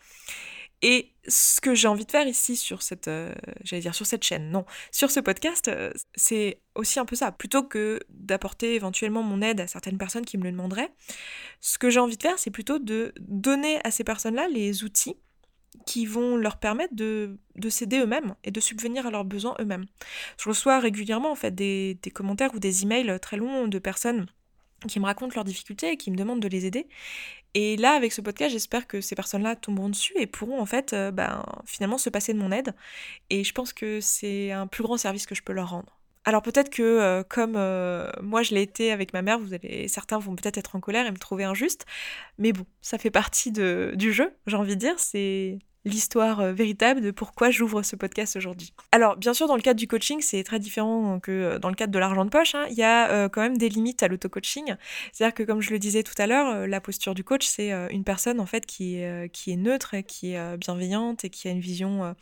Et 0.82 1.14
ce 1.28 1.62
que 1.62 1.74
j'ai 1.74 1.88
envie 1.88 2.06
de 2.06 2.12
faire 2.12 2.28
ici 2.28 2.56
sur 2.56 2.82
cette, 2.82 3.08
euh, 3.08 3.34
j'allais 3.64 3.82
dire 3.82 3.96
sur 3.96 4.06
cette 4.06 4.24
chaîne, 4.24 4.52
non, 4.52 4.66
sur 4.92 5.10
ce 5.10 5.20
podcast, 5.20 5.68
euh, 5.68 5.92
c'est 6.16 6.62
aussi 6.76 7.00
un 7.00 7.06
peu 7.06 7.16
ça. 7.16 7.32
Plutôt 7.32 7.64
que 7.64 8.00
d'apporter 8.10 8.76
éventuellement 8.76 9.24
mon 9.24 9.42
aide 9.42 9.62
à 9.62 9.68
certaines 9.68 9.98
personnes 9.98 10.26
qui 10.26 10.38
me 10.38 10.44
le 10.44 10.52
demanderaient, 10.52 10.94
ce 11.62 11.78
que 11.78 11.90
j'ai 11.90 12.00
envie 12.00 12.18
de 12.18 12.22
faire, 12.22 12.38
c'est 12.38 12.52
plutôt 12.52 12.78
de 12.78 13.14
donner 13.20 13.80
à 13.84 13.92
ces 13.92 14.04
personnes-là 14.04 14.48
les 14.50 14.84
outils 14.84 15.16
qui 15.86 16.06
vont 16.06 16.38
leur 16.38 16.58
permettre 16.58 16.96
de, 16.96 17.38
de 17.56 17.70
s'aider 17.70 18.00
eux-mêmes 18.00 18.36
et 18.44 18.52
de 18.52 18.60
subvenir 18.60 19.08
à 19.08 19.12
leurs 19.12 19.26
besoins 19.26 19.56
eux-mêmes. 19.60 19.86
Je 20.38 20.50
reçois 20.50 20.80
régulièrement 20.80 21.32
en 21.32 21.36
fait 21.36 21.54
des, 21.54 21.98
des, 22.02 22.12
commentaires 22.12 22.54
ou 22.54 22.60
des 22.60 22.84
emails 22.84 23.20
très 23.20 23.38
longs 23.38 23.68
de 23.68 23.80
personnes 23.80 24.28
qui 24.88 25.00
me 25.00 25.06
racontent 25.06 25.34
leurs 25.36 25.46
difficultés 25.46 25.92
et 25.92 25.98
qui 25.98 26.12
me 26.12 26.16
demandent 26.16 26.42
de 26.42 26.48
les 26.48 26.66
aider. 26.66 26.88
Et 27.54 27.78
là, 27.78 27.94
avec 27.94 28.12
ce 28.12 28.22
podcast, 28.22 28.52
j'espère 28.52 28.86
que 28.86 29.00
ces 29.00 29.16
personnes-là 29.16 29.56
tomberont 29.56 29.90
dessus 29.90 30.14
et 30.18 30.28
pourront 30.28 30.60
en 30.60 30.66
fait 30.66 30.92
euh, 30.94 31.12
ben, 31.12 31.44
finalement 31.66 31.98
se 31.98 32.10
passer 32.10 32.34
de 32.34 32.40
mon 32.40 32.52
aide. 32.52 32.76
Et 33.30 33.44
je 33.44 33.54
pense 33.54 33.72
que 33.72 34.02
c'est 34.02 34.52
un 34.52 34.68
plus 34.68 34.84
grand 34.84 34.98
service 34.98 35.26
que 35.26 35.36
je 35.36 35.42
peux 35.42 35.54
leur 35.54 35.70
rendre. 35.70 35.95
Alors 36.26 36.42
peut-être 36.42 36.72
que 36.72 36.82
euh, 36.82 37.24
comme 37.24 37.54
euh, 37.56 38.10
moi 38.22 38.42
je 38.42 38.56
l'ai 38.56 38.64
été 38.64 38.92
avec 38.92 39.14
ma 39.14 39.22
mère, 39.22 39.40
vous 39.40 39.54
allez, 39.54 39.88
certains 39.88 40.18
vont 40.18 40.36
peut-être 40.36 40.58
être 40.58 40.76
en 40.76 40.80
colère 40.80 41.06
et 41.06 41.12
me 41.12 41.18
trouver 41.18 41.44
injuste, 41.44 41.86
mais 42.40 42.52
bon, 42.52 42.66
ça 42.82 42.98
fait 42.98 43.12
partie 43.12 43.52
du 43.52 44.12
jeu, 44.12 44.36
j'ai 44.48 44.58
envie 44.58 44.76
de 44.76 44.80
dire, 44.80 45.00
c'est 45.00 45.60
l'histoire 45.86 46.40
euh, 46.40 46.52
véritable 46.52 47.00
de 47.02 47.12
pourquoi 47.12 47.52
j'ouvre 47.52 47.84
ce 47.84 47.96
podcast 47.96 48.36
aujourd'hui. 48.36 48.74
Alors, 48.92 49.16
bien 49.16 49.34
sûr, 49.34 49.48
dans 49.48 49.56
le 49.56 49.62
cadre 49.62 49.80
du 49.80 49.88
coaching, 49.88 50.20
c'est 50.22 50.44
très 50.44 50.60
différent 50.60 51.20
que 51.20 51.32
euh, 51.32 51.60
dans 51.60 51.70
le 51.70 51.76
cadre 51.76 51.94
de 51.94 52.00
l'argent 52.00 52.26
de 52.26 52.30
poche. 52.30 52.56
Hein. 52.56 52.66
Il 52.70 52.76
y 52.76 52.84
a 52.84 53.10
euh, 53.12 53.30
quand 53.30 53.42
même 53.42 53.58
des 53.58 53.70
limites 53.70 54.04
à 54.04 54.08
l'auto-coaching. 54.08 54.76
C'est-à-dire 55.14 55.34
que, 55.34 55.44
comme 55.44 55.62
je 55.62 55.72
le 55.72 55.80
disais 55.80 56.04
tout 56.04 56.16
à 56.18 56.28
l'heure, 56.28 56.68
la 56.68 56.82
posture 56.82 57.14
du 57.14 57.24
coach, 57.24 57.46
c'est 57.46 57.72
une 57.92 58.04
personne 58.04 58.40
en 58.40 58.46
fait 58.46 58.66
qui 58.66 58.98
est, 58.98 59.30
qui 59.32 59.52
est 59.52 59.56
neutre, 59.56 59.96
qui 60.08 60.34
est 60.34 60.58
bienveillante 60.58 61.24
et 61.24 61.30
qui 61.30 61.48
a 61.48 61.52
une 61.52 61.60
vision 61.60 62.16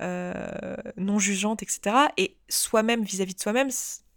non 0.00 1.18
jugeante, 1.18 1.62
etc. 1.62 1.96
Et 2.16 2.36
soi-même, 2.48 3.04
vis-à-vis 3.04 3.34
de 3.34 3.40
soi-même, 3.40 3.68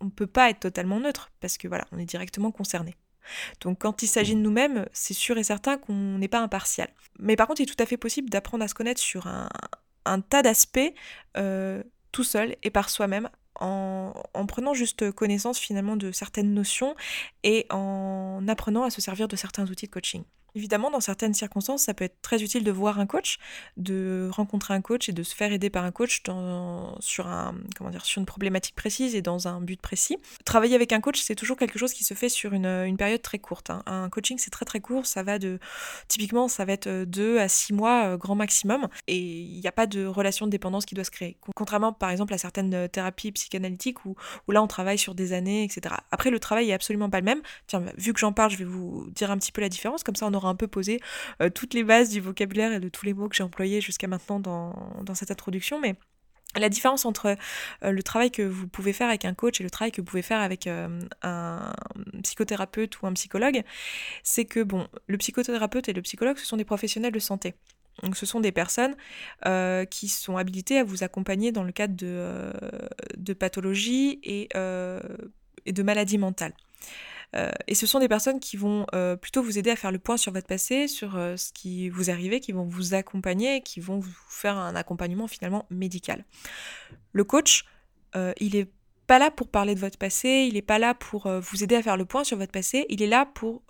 on 0.01 0.05
ne 0.05 0.09
peut 0.09 0.27
pas 0.27 0.49
être 0.49 0.59
totalement 0.59 0.99
neutre 0.99 1.31
parce 1.39 1.57
que 1.57 1.67
voilà, 1.67 1.85
on 1.91 1.99
est 1.99 2.05
directement 2.05 2.51
concerné. 2.51 2.95
Donc 3.61 3.79
quand 3.79 4.03
il 4.03 4.07
s'agit 4.07 4.35
de 4.35 4.39
nous-mêmes, 4.39 4.85
c'est 4.93 5.13
sûr 5.13 5.37
et 5.37 5.43
certain 5.43 5.77
qu'on 5.77 6.17
n'est 6.17 6.27
pas 6.27 6.39
impartial. 6.39 6.89
Mais 7.19 7.35
par 7.35 7.47
contre, 7.47 7.61
il 7.61 7.63
est 7.63 7.73
tout 7.73 7.81
à 7.81 7.85
fait 7.85 7.97
possible 7.97 8.29
d'apprendre 8.29 8.63
à 8.63 8.67
se 8.67 8.73
connaître 8.73 9.01
sur 9.01 9.27
un, 9.27 10.21
tas 10.21 10.41
d'aspects 10.41 10.93
euh, 11.35 11.83
tout 12.11 12.23
seul 12.23 12.55
et 12.63 12.69
par 12.69 12.89
soi-même 12.89 13.29
en, 13.59 14.13
en, 14.33 14.45
prenant 14.45 14.73
juste 14.73 15.11
connaissance 15.11 15.59
finalement 15.59 15.97
de 15.97 16.11
certaines 16.11 16.53
notions 16.53 16.95
et 17.43 17.65
en 17.71 18.45
apprenant 18.47 18.83
à 18.83 18.89
se 18.89 19.01
servir 19.01 19.27
de 19.27 19.35
certains 19.35 19.65
outils 19.69 19.87
de 19.87 19.91
coaching. 19.91 20.23
Évidemment, 20.57 20.89
dans 20.89 20.99
certaines 20.99 21.35
circonstances, 21.35 21.83
ça 21.83 21.93
peut 21.93 22.05
être 22.05 22.19
très 22.23 22.41
utile 22.41 22.63
de 22.63 22.71
voir 22.71 22.99
un 22.99 23.05
coach, 23.05 23.37
de 23.77 24.27
rencontrer 24.31 24.73
un 24.73 24.81
coach 24.81 25.07
et 25.07 25.11
de 25.11 25.21
se 25.21 25.35
faire 25.35 25.53
aider 25.53 25.69
par 25.69 25.83
un 25.83 25.91
coach 25.91 26.23
sur, 26.99 27.27
une 27.27 28.25
problématique 28.25 28.73
précise 28.73 29.13
et 29.13 29.21
dans 29.21 29.47
un 29.47 29.61
but 29.61 29.79
précis. 29.79 30.17
Travailler 30.45 30.73
avec 30.73 30.93
un 30.93 30.99
coach, 30.99 31.21
c'est 31.21 31.35
toujours 31.35 31.57
quelque 31.57 31.77
chose 31.77 31.93
qui 31.93 32.03
se 32.03 32.15
fait 32.15 32.27
sur 32.27 32.53
une, 32.53 32.65
une 32.65 32.97
période 32.97 33.21
très 33.21 33.37
courte. 33.37 33.69
Hein. 33.69 33.83
Un 33.85 34.09
coaching, 34.09 34.39
c'est 34.39 34.49
très 34.49 34.65
très 34.65 34.79
court, 34.79 35.05
ça 35.05 35.21
va 35.21 35.37
de... 35.37 35.59
Typiquement, 36.07 36.47
ça 36.47 36.65
va 36.65 36.73
être 36.73 36.89
2 36.89 37.37
à 37.37 37.47
6 37.47 37.73
mois 37.73 38.05
euh, 38.05 38.17
grand 38.17 38.33
maximum 38.33 38.87
et 39.05 39.17
il 39.17 39.59
n'y 39.59 39.67
a 39.67 39.71
pas 39.71 39.85
de 39.85 40.07
relation 40.07 40.47
de 40.47 40.51
dépendance 40.51 40.87
qui 40.87 40.95
doit 40.95 41.03
se 41.03 41.11
créer. 41.11 41.37
Contrairement 41.55 41.93
par 41.93 42.09
exemple 42.09 42.33
à 42.33 42.39
certaines 42.39 42.73
euh, 42.73 42.87
thérapies 42.87 43.31
psychanalytiques 43.31 44.05
où, 44.05 44.15
où 44.47 44.51
là 44.51 44.63
on 44.63 44.67
travaille 44.67 44.97
sur 44.97 45.13
des 45.13 45.33
années, 45.33 45.63
etc. 45.63 45.93
Après, 46.09 46.31
le 46.31 46.39
travail 46.39 46.71
est 46.71 46.73
absolument 46.73 47.11
pas 47.11 47.19
le 47.19 47.25
même. 47.25 47.41
Tiens, 47.67 47.83
vu 47.95 48.11
que 48.11 48.19
j'en 48.19 48.33
parle, 48.33 48.49
je 48.49 48.57
vais 48.57 48.65
vous 48.65 49.07
dire 49.11 49.29
un 49.29 49.37
petit 49.37 49.51
peu 49.51 49.61
la 49.61 49.69
différence, 49.69 50.03
comme 50.03 50.15
ça 50.15 50.25
on 50.25 50.33
aura 50.33 50.46
un 50.49 50.55
peu 50.55 50.67
posé 50.67 50.99
euh, 51.41 51.49
toutes 51.49 51.73
les 51.73 51.83
bases 51.83 52.09
du 52.09 52.21
vocabulaire 52.21 52.73
et 52.73 52.79
de 52.79 52.89
tous 52.89 53.05
les 53.05 53.13
mots 53.13 53.29
que 53.29 53.35
j'ai 53.35 53.43
employés 53.43 53.81
jusqu'à 53.81 54.07
maintenant 54.07 54.39
dans, 54.39 55.15
cette 55.15 55.31
introduction, 55.31 55.79
mais 55.79 55.95
la 56.55 56.69
différence 56.69 57.05
entre 57.05 57.35
euh, 57.83 57.91
le 57.91 58.03
travail 58.03 58.31
que 58.31 58.41
vous 58.41 58.67
pouvez 58.67 58.93
faire 58.93 59.09
avec 59.09 59.25
un 59.25 59.33
coach 59.33 59.59
et 59.59 59.63
le 59.63 59.69
travail 59.69 59.91
que 59.91 60.01
vous 60.01 60.05
pouvez 60.05 60.21
faire 60.21 60.39
avec 60.39 60.67
euh, 60.67 61.01
un 61.21 61.73
psychothérapeute 62.23 63.01
ou 63.01 63.07
un 63.07 63.13
psychologue, 63.13 63.63
c'est 64.23 64.45
que 64.45 64.63
bon, 64.63 64.87
le 65.07 65.17
psychothérapeute 65.17 65.89
et 65.89 65.93
le 65.93 66.01
psychologue, 66.01 66.37
ce 66.37 66.45
sont 66.45 66.57
des 66.57 66.65
professionnels 66.65 67.13
de 67.13 67.19
santé. 67.19 67.55
Ce 68.13 68.27
sont 68.27 68.39
des 68.39 68.51
personnes 68.51 68.95
qui 69.89 70.07
sont 70.07 70.37
habilitées 70.37 70.77
à 70.77 70.83
vous 70.83 71.03
accompagner 71.03 71.51
dans 71.51 71.63
le 71.63 71.71
cadre 71.71 71.95
de, 71.95 72.53
de 73.17 73.33
pathologies 73.33 74.19
et, 74.21 74.49
et 75.65 75.71
de 75.71 75.83
maladies 75.83 76.19
mentales. 76.19 76.53
Euh, 77.35 77.51
et 77.67 77.75
ce 77.75 77.85
sont 77.85 77.99
des 77.99 78.07
personnes 78.07 78.39
qui 78.39 78.57
vont 78.57 78.85
euh, 78.95 79.15
plutôt 79.15 79.43
vous 79.43 79.57
aider 79.57 79.69
à 79.69 79.75
faire 79.75 79.91
le 79.91 79.99
point 79.99 80.17
sur 80.17 80.31
votre 80.31 80.47
passé, 80.47 80.87
sur 80.87 81.17
euh, 81.17 81.35
ce 81.35 81.51
qui 81.51 81.89
vous 81.89 82.09
arrivé, 82.09 82.39
qui 82.39 82.51
vont 82.51 82.63
vous 82.63 82.93
accompagner, 82.93 83.61
qui 83.61 83.79
vont 83.79 83.99
vous 83.99 84.15
faire 84.29 84.57
un 84.57 84.75
accompagnement 84.75 85.27
finalement 85.27 85.65
médical. 85.69 86.25
Le 87.11 87.23
coach, 87.23 87.65
il 88.39 88.55
est 88.55 88.67
pas 89.05 89.19
là 89.19 89.29
pour 89.29 89.47
parler 89.47 89.75
de 89.75 89.79
votre 89.79 89.99
passé, 89.99 90.47
il 90.49 90.55
n'est 90.55 90.63
pas 90.63 90.79
là 90.79 90.95
pour 90.95 91.29
vous 91.29 91.63
aider 91.63 91.75
à 91.75 91.83
faire 91.83 91.97
le 91.97 92.05
point 92.05 92.23
sur 92.23 92.35
votre 92.35 92.51
passé, 92.51 92.87
il 92.89 93.03
est 93.03 93.07
là 93.07 93.27
pour 93.27 93.61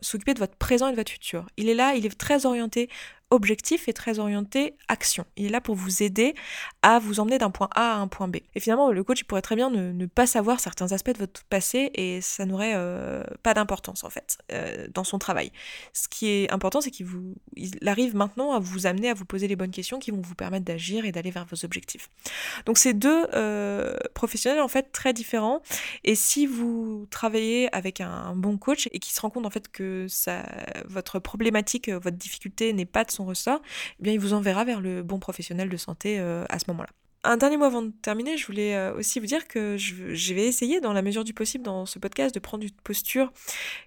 s'occuper 0.00 0.32
de 0.32 0.38
votre 0.38 0.54
présent 0.54 0.86
et 0.86 0.92
de 0.92 0.96
votre 0.96 1.10
futur. 1.10 1.46
Il 1.56 1.68
est 1.68 1.74
là, 1.74 1.94
il 1.96 2.06
est 2.06 2.16
très 2.16 2.46
orienté 2.46 2.88
objectif 3.34 3.88
et 3.88 3.92
très 3.92 4.18
orienté 4.18 4.76
action. 4.88 5.24
Il 5.36 5.46
est 5.46 5.50
là 5.50 5.60
pour 5.60 5.74
vous 5.74 6.02
aider 6.02 6.34
à 6.82 6.98
vous 6.98 7.20
emmener 7.20 7.38
d'un 7.38 7.50
point 7.50 7.68
A 7.74 7.94
à 7.94 7.96
un 7.96 8.08
point 8.08 8.28
B. 8.28 8.36
Et 8.54 8.60
finalement, 8.60 8.90
le 8.90 9.04
coach 9.04 9.20
il 9.20 9.24
pourrait 9.24 9.42
très 9.42 9.56
bien 9.56 9.70
ne, 9.70 10.06
pas 10.06 10.26
savoir 10.26 10.60
certains 10.60 10.92
aspects 10.92 11.12
de 11.12 11.18
votre 11.18 11.44
passé 11.44 11.90
et 11.94 12.20
ça 12.20 12.46
n'aurait 12.46 12.72
euh, 12.74 13.22
pas 13.42 13.54
d'importance 13.54 14.04
en 14.04 14.10
fait 14.10 14.38
euh, 14.52 14.86
dans 14.92 15.04
son 15.04 15.18
travail. 15.18 15.50
Ce 15.92 16.08
qui 16.08 16.28
est 16.28 16.52
important, 16.52 16.80
c'est 16.80 16.90
qu'il 16.90 17.06
vous, 17.06 17.34
arrive 17.86 18.14
maintenant 18.14 18.52
à 18.52 18.58
vous 18.58 18.86
amener 18.86 19.08
à 19.08 19.14
vous 19.14 19.24
poser 19.24 19.48
les 19.48 19.56
bonnes 19.56 19.70
questions 19.70 19.98
qui 19.98 20.10
vont 20.10 20.22
vous 20.22 20.34
permettre 20.34 20.64
d'agir 20.64 21.04
et 21.04 21.12
d'aller 21.12 21.30
vers 21.30 21.46
vos 21.46 21.64
objectifs. 21.64 22.08
Donc 22.66 22.78
c'est 22.78 22.94
deux 22.94 23.26
euh, 23.34 23.96
professionnels 24.14 24.60
en 24.60 24.68
fait 24.68 24.92
très 24.92 25.12
différents. 25.12 25.62
Et 26.04 26.14
si 26.14 26.46
vous 26.46 27.06
travaillez 27.10 27.74
avec 27.74 28.00
un, 28.00 28.34
bon 28.36 28.58
coach 28.58 28.88
et 28.92 28.98
qui 28.98 29.12
se 29.12 29.20
rend 29.20 29.30
compte 29.30 29.46
en 29.46 29.50
fait 29.50 29.68
que 29.68 30.06
votre 30.86 31.18
problématique, 31.18 31.88
votre 31.88 32.16
difficulté 32.16 32.72
n'est 32.72 32.84
pas 32.84 33.04
de 33.04 33.10
son 33.10 33.23
eh 33.32 34.02
bien 34.02 34.12
il 34.12 34.20
vous 34.20 34.32
enverra 34.32 34.64
vers 34.64 34.80
le 34.80 35.02
bon 35.02 35.18
professionnel 35.18 35.68
de 35.68 35.76
santé 35.76 36.18
euh, 36.18 36.44
à 36.48 36.58
ce 36.58 36.64
moment-là. 36.68 36.90
Un 37.26 37.38
dernier 37.38 37.56
mot 37.56 37.64
avant 37.64 37.80
de 37.80 37.90
terminer, 38.02 38.36
je 38.36 38.46
voulais 38.46 38.76
euh, 38.76 38.94
aussi 38.94 39.18
vous 39.18 39.24
dire 39.24 39.48
que 39.48 39.78
je, 39.78 40.34
vais 40.34 40.46
essayer, 40.46 40.80
dans 40.80 40.92
la 40.92 41.00
mesure 41.00 41.24
du 41.24 41.32
possible, 41.32 41.64
dans 41.64 41.86
ce 41.86 41.98
podcast, 41.98 42.34
de 42.34 42.38
prendre 42.38 42.64
une 42.64 42.70
posture 42.70 43.32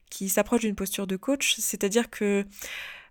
qui 0.09 0.27
s'approche 0.27 0.61
d'une 0.61 0.75
posture 0.75 1.05
de 1.05 1.17
coach, 1.17 1.55
c'est-à-dire 1.59 2.09
que 2.09 2.45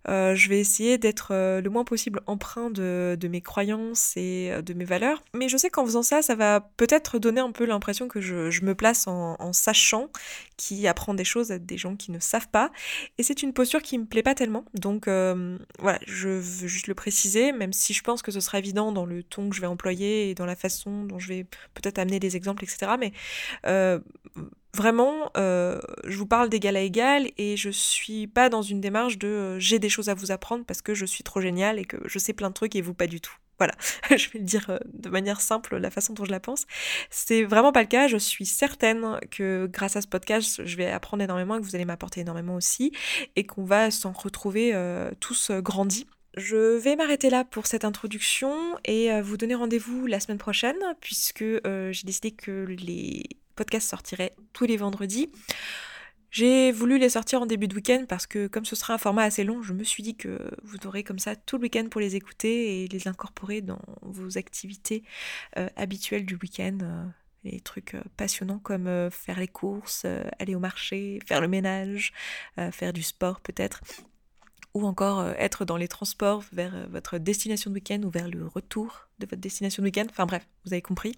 euh, 0.09 0.35
je 0.35 0.49
vais 0.49 0.61
essayer 0.61 0.99
d'être 0.99 1.29
euh, 1.33 1.61
le 1.61 1.71
moins 1.71 1.85
possible 1.85 2.21
emprunt 2.27 2.71
de, 2.71 3.19
mes 3.29 3.41
croyances 3.41 4.17
et 4.17 4.51
euh, 4.53 4.63
de 4.63 4.73
mes 4.75 4.85
valeurs. 4.85 5.23
Mais 5.35 5.49
je 5.49 5.57
sais 5.57 5.71
qu'en 5.71 5.85
faisant 5.85 6.03
ça, 6.03 6.23
ça 6.23 6.35
va 6.35 6.61
peut-être 6.77 7.19
donner 7.19 7.41
un 7.41 7.53
peu 7.53 7.65
l'impression 7.65 8.09
que 8.09 8.21
je, 8.21 8.65
me 8.65 8.75
place 8.75 9.07
en, 9.07 9.53
sachant 9.53 10.09
qui 10.57 10.87
apprend 10.89 11.15
des 11.15 11.25
choses 11.25 11.53
à 11.53 11.59
des 11.59 11.77
gens 11.77 11.97
qui 11.97 12.11
ne 12.11 12.19
savent 12.19 12.49
pas. 12.49 12.71
Et 13.19 13.23
c'est 13.23 13.43
une 13.43 13.53
posture 13.53 13.83
qui 13.83 13.99
me 13.99 14.07
plaît 14.07 14.23
pas 14.23 14.35
tellement. 14.35 14.65
Donc 14.75 15.07
voilà, 15.07 15.99
je 16.07 16.29
veux 16.29 16.69
juste 16.69 16.87
le 16.87 16.95
préciser, 16.95 17.53
même 17.53 17.73
si 17.73 17.93
je 17.93 18.03
pense 18.03 18.23
que 18.23 18.33
ce 18.33 18.41
sera 18.41 18.59
évident 18.59 18.93
dans 18.93 19.07
le 19.07 19.23
ton 19.23 19.49
que 19.49 19.57
je 19.57 19.61
vais 19.61 19.67
employer 19.67 20.31
et 20.31 20.35
dans 20.35 20.47
la 20.47 20.57
façon 20.57 21.05
dont 21.05 21.19
je 21.19 21.29
vais 21.29 21.45
peut-être 21.75 21.99
amener 21.99 22.19
des 22.19 22.37
exemples, 22.37 22.65
etc. 22.65 22.93
Mais 22.99 23.13
Vraiment, 24.77 25.31
euh, 25.39 25.81
je 26.05 26.19
vous 26.19 26.27
parle 26.27 26.51
d'égal 26.51 26.77
à 26.77 26.83
égal 26.83 27.31
et 27.39 27.57
je 27.57 27.71
suis 27.71 28.27
pas 28.27 28.51
dans 28.51 28.61
une 28.61 28.83
démarche 28.83 29.17
de 29.17 29.27
euh, 29.27 29.59
j'ai 29.59 29.79
des 29.79 29.89
choses 29.89 30.11
à 30.11 30.15
vous 30.15 30.33
apprendre 30.33 30.67
parce 30.67 30.83
que 30.83 30.93
je 30.93 31.07
suis 31.07 31.25
trop 31.25 31.41
génial 31.41 31.79
et 31.79 31.87
que 31.87 31.97
je 32.05 32.19
sais 32.19 32.35
plein 32.35 32.51
de 32.51 32.55
trucs 32.55 32.77
et 32.77 32.83
vous 32.83 32.93
pas 32.93 33.07
du 33.07 33.23
tout. 33.23 33.33
Voilà, 33.57 33.73
je 34.11 34.29
vais 34.29 34.39
le 34.39 34.45
dire 34.45 34.67
euh, 34.69 34.79
de 34.93 35.09
manière 35.09 35.41
simple, 35.41 35.79
la 35.79 35.91
façon 35.91 36.13
dont 36.13 36.27
je 36.27 36.31
la 36.31 36.41
pense. 36.41 36.67
C'est 37.09 37.45
vraiment 37.45 37.73
pas 37.73 37.81
le 37.81 37.89
cas. 37.89 38.07
Je 38.07 38.19
suis 38.19 38.45
certaine 38.45 39.19
que 39.31 39.67
grâce 39.73 39.97
à 39.97 40.03
ce 40.03 40.09
podcast, 40.09 40.63
je 40.63 40.77
vais 40.77 40.91
apprendre 40.91 41.23
énormément 41.23 41.57
et 41.57 41.61
que 41.61 41.65
vous 41.65 41.75
allez 41.75 41.87
m'apporter 41.87 42.21
énormément 42.21 42.55
aussi 42.55 42.93
et 43.35 43.47
qu'on 43.47 43.65
va 43.65 43.91
s'en 43.91 44.13
retrouver 44.13 44.75
tous 45.21 45.53
grandis. 45.53 46.07
Je 46.37 46.77
vais 46.77 46.97
m'arrêter 46.97 47.31
là 47.31 47.45
pour 47.45 47.67
cette 47.67 47.87
introduction 47.87 48.55
et 48.85 49.23
vous 49.23 49.39
donner 49.39 49.55
rendez-vous 49.55 50.05
la 50.05 50.21
semaine 50.21 50.37
prochaine 50.37 50.77
puisque 51.01 51.45
j'ai 51.65 52.05
décidé 52.05 52.33
que 52.33 52.67
les 52.69 53.25
podcast 53.57 53.89
sortirait 53.89 54.37
tous 54.53 54.67
les 54.67 54.77
vendredis. 54.77 55.31
J'ai 56.31 56.71
voulu 56.71 56.99
les 56.99 57.09
sortir 57.09 57.41
en 57.41 57.47
début 57.47 57.67
de 57.67 57.75
week-end 57.75 58.05
parce 58.07 58.27
que 58.27 58.47
comme 58.47 58.67
ce 58.67 58.77
sera 58.77 58.93
un 58.93 58.99
format 58.99 59.23
assez 59.23 59.43
long, 59.43 59.63
je 59.63 59.73
me 59.73 59.85
suis 59.85 60.03
dit 60.03 60.17
que 60.17 60.51
vous 60.65 60.77
aurez 60.87 61.03
comme 61.03 61.19
ça 61.19 61.35
tout 61.35 61.57
le 61.57 61.63
week-end 61.63 61.87
pour 61.91 62.01
les 62.01 62.15
écouter 62.15 62.83
et 62.83 62.89
les 62.89 63.09
incorporer 63.09 63.63
dans 63.63 63.81
vos 64.03 64.37
activités 64.37 65.03
euh, 65.57 65.71
habituelles 65.77 66.27
du 66.27 66.37
week-end. 66.37 66.79
Euh, 66.83 67.07
les 67.45 67.61
trucs 67.61 67.95
euh, 67.95 68.03
passionnants 68.19 68.59
comme 68.59 69.11
faire 69.11 69.41
les 69.41 69.49
courses, 69.49 70.05
aller 70.39 70.55
au 70.55 70.59
marché, 70.59 71.21
faire 71.27 71.41
le 71.41 71.49
ménage, 71.49 72.13
faire 72.71 72.93
du 72.93 73.03
sport 73.03 73.41
peut-être 73.41 73.81
ou 74.75 74.87
encore 74.87 75.27
être 75.39 75.65
dans 75.65 75.79
les 75.79 75.89
transports 75.89 76.45
vers 76.53 76.87
votre 76.91 77.17
destination 77.17 77.71
de 77.71 77.77
week-end 77.77 78.03
ou 78.03 78.11
vers 78.11 78.29
le 78.29 78.47
retour 78.47 79.06
de 79.19 79.27
votre 79.27 79.41
destination 79.41 79.83
de 79.83 79.87
week-end. 79.89 80.07
Enfin 80.11 80.27
bref, 80.27 80.47
vous 80.65 80.73
avez 80.73 80.83
compris. 80.83 81.15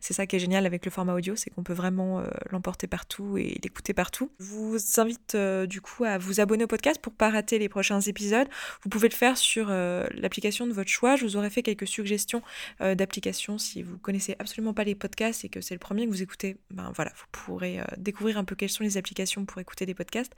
C'est 0.00 0.14
ça 0.14 0.26
qui 0.26 0.36
est 0.36 0.38
génial 0.38 0.66
avec 0.66 0.84
le 0.84 0.90
format 0.90 1.14
audio, 1.14 1.36
c'est 1.36 1.50
qu'on 1.50 1.62
peut 1.62 1.72
vraiment 1.72 2.20
euh, 2.20 2.26
l'emporter 2.50 2.86
partout 2.86 3.38
et 3.38 3.58
l'écouter 3.62 3.94
partout. 3.94 4.30
Je 4.40 4.44
vous 4.46 4.78
invite 4.98 5.34
euh, 5.34 5.66
du 5.66 5.80
coup 5.80 6.04
à 6.04 6.18
vous 6.18 6.40
abonner 6.40 6.64
au 6.64 6.66
podcast 6.66 7.00
pour 7.00 7.12
pas 7.12 7.30
rater 7.30 7.58
les 7.58 7.68
prochains 7.68 8.00
épisodes. 8.00 8.48
Vous 8.82 8.88
pouvez 8.88 9.08
le 9.08 9.14
faire 9.14 9.36
sur 9.36 9.68
euh, 9.70 10.06
l'application 10.14 10.66
de 10.66 10.72
votre 10.72 10.90
choix. 10.90 11.16
Je 11.16 11.24
vous 11.24 11.36
aurais 11.36 11.50
fait 11.50 11.62
quelques 11.62 11.86
suggestions 11.86 12.42
d'applications 12.80 13.58
si 13.58 13.82
vous 13.82 13.98
connaissez 13.98 14.36
absolument 14.38 14.74
pas 14.74 14.84
les 14.84 14.94
podcasts 14.94 15.44
et 15.44 15.48
que 15.48 15.60
c'est 15.60 15.74
le 15.74 15.78
premier 15.78 16.06
que 16.06 16.10
vous 16.10 16.22
écoutez. 16.22 16.56
Ben 16.70 16.92
voilà, 16.94 17.12
vous 17.16 17.26
pourrez 17.32 17.80
découvrir 17.96 18.38
un 18.38 18.44
peu 18.44 18.54
quelles 18.54 18.70
sont 18.70 18.84
les 18.84 18.96
applications 18.96 19.44
pour 19.44 19.60
écouter 19.60 19.86
des 19.86 19.94
podcasts 19.94 20.32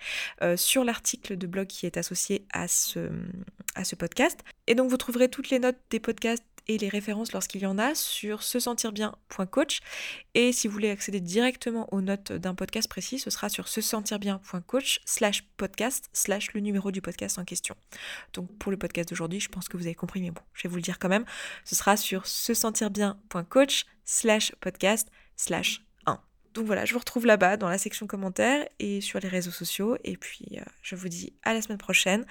sur 0.57 0.85
l'article 0.85 1.37
de 1.37 1.47
blog 1.47 1.67
qui 1.67 1.87
est 1.87 1.97
associé 1.97 2.45
à 2.53 2.69
ce, 2.69 3.11
à 3.75 3.85
ce 3.85 3.97
podcast. 3.97 4.41
Et 4.67 4.75
donc 4.75 4.91
vous 4.91 4.97
trouverez 4.97 5.29
toutes 5.29 5.51
les 5.51 5.59
notes 5.59 5.79
des 5.91 6.01
podcasts 6.01 6.45
et 6.69 6.79
les 6.79 6.89
références 6.89 7.33
lorsqu'il 7.33 7.63
y 7.63 7.67
en 7.67 7.79
a 7.79 7.95
sur 7.95 8.43
se 8.43 8.61
sentir 8.61 8.93
bien.coach. 8.93 9.81
Et 10.35 10.53
si 10.53 10.69
vous 10.69 10.75
voulez 10.75 10.91
accéder 10.91 11.21
directement 11.21 11.93
aux 11.93 12.01
notes 12.01 12.33
d'un 12.33 12.55
podcast 12.55 12.89
précis, 12.89 13.19
ce 13.19 13.31
sera 13.31 13.49
sur 13.49 13.69
se 13.69 13.81
sentir 13.81 14.19
bien.coach 14.19 15.01
slash 15.05 15.43
podcast 15.57 16.11
slash 16.13 16.53
le 16.53 16.61
numéro 16.61 16.91
du 16.91 17.01
podcast 17.01 17.39
en 17.39 17.45
question. 17.45 17.75
Donc 18.35 18.57
pour 18.59 18.71
le 18.71 18.79
podcast 18.79 19.09
d'aujourd'hui, 19.09 19.41
je 19.41 19.49
pense 19.49 19.69
que 19.69 19.77
vous 19.77 19.87
avez 19.87 19.95
compris, 19.95 20.21
mais 20.21 20.31
bon, 20.31 20.43
je 20.53 20.63
vais 20.65 20.69
vous 20.69 20.77
le 20.77 20.83
dire 20.83 20.99
quand 20.99 21.09
même. 21.09 21.25
Ce 21.65 21.75
sera 21.75 21.97
sur 21.97 22.27
se 22.27 22.55
sentir 22.55 22.91
bien.coach 22.91 23.87
slash 24.05 24.55
podcast 24.61 25.09
slash 25.37 25.83
1. 26.07 26.21
Donc 26.55 26.67
voilà, 26.67 26.85
je 26.85 26.93
vous 26.93 26.99
retrouve 26.99 27.27
là-bas 27.27 27.57
dans 27.57 27.69
la 27.69 27.79
section 27.79 28.07
commentaires 28.07 28.69
et 28.79 29.01
sur 29.01 29.21
les 29.21 29.29
réseaux 29.29 29.51
sociaux. 29.51 29.97
Et 30.05 30.17
puis 30.17 30.47
euh, 30.59 30.65
je 30.83 30.97
vous 30.97 31.09
dis 31.09 31.33
à 31.43 31.55
la 31.55 31.63
semaine 31.63 31.79
prochaine. 31.79 32.27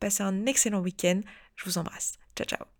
Passez 0.00 0.22
un 0.22 0.46
excellent 0.46 0.80
week-end. 0.80 1.20
Je 1.56 1.64
vous 1.64 1.78
embrasse. 1.78 2.14
Ciao 2.36 2.46
ciao. 2.46 2.75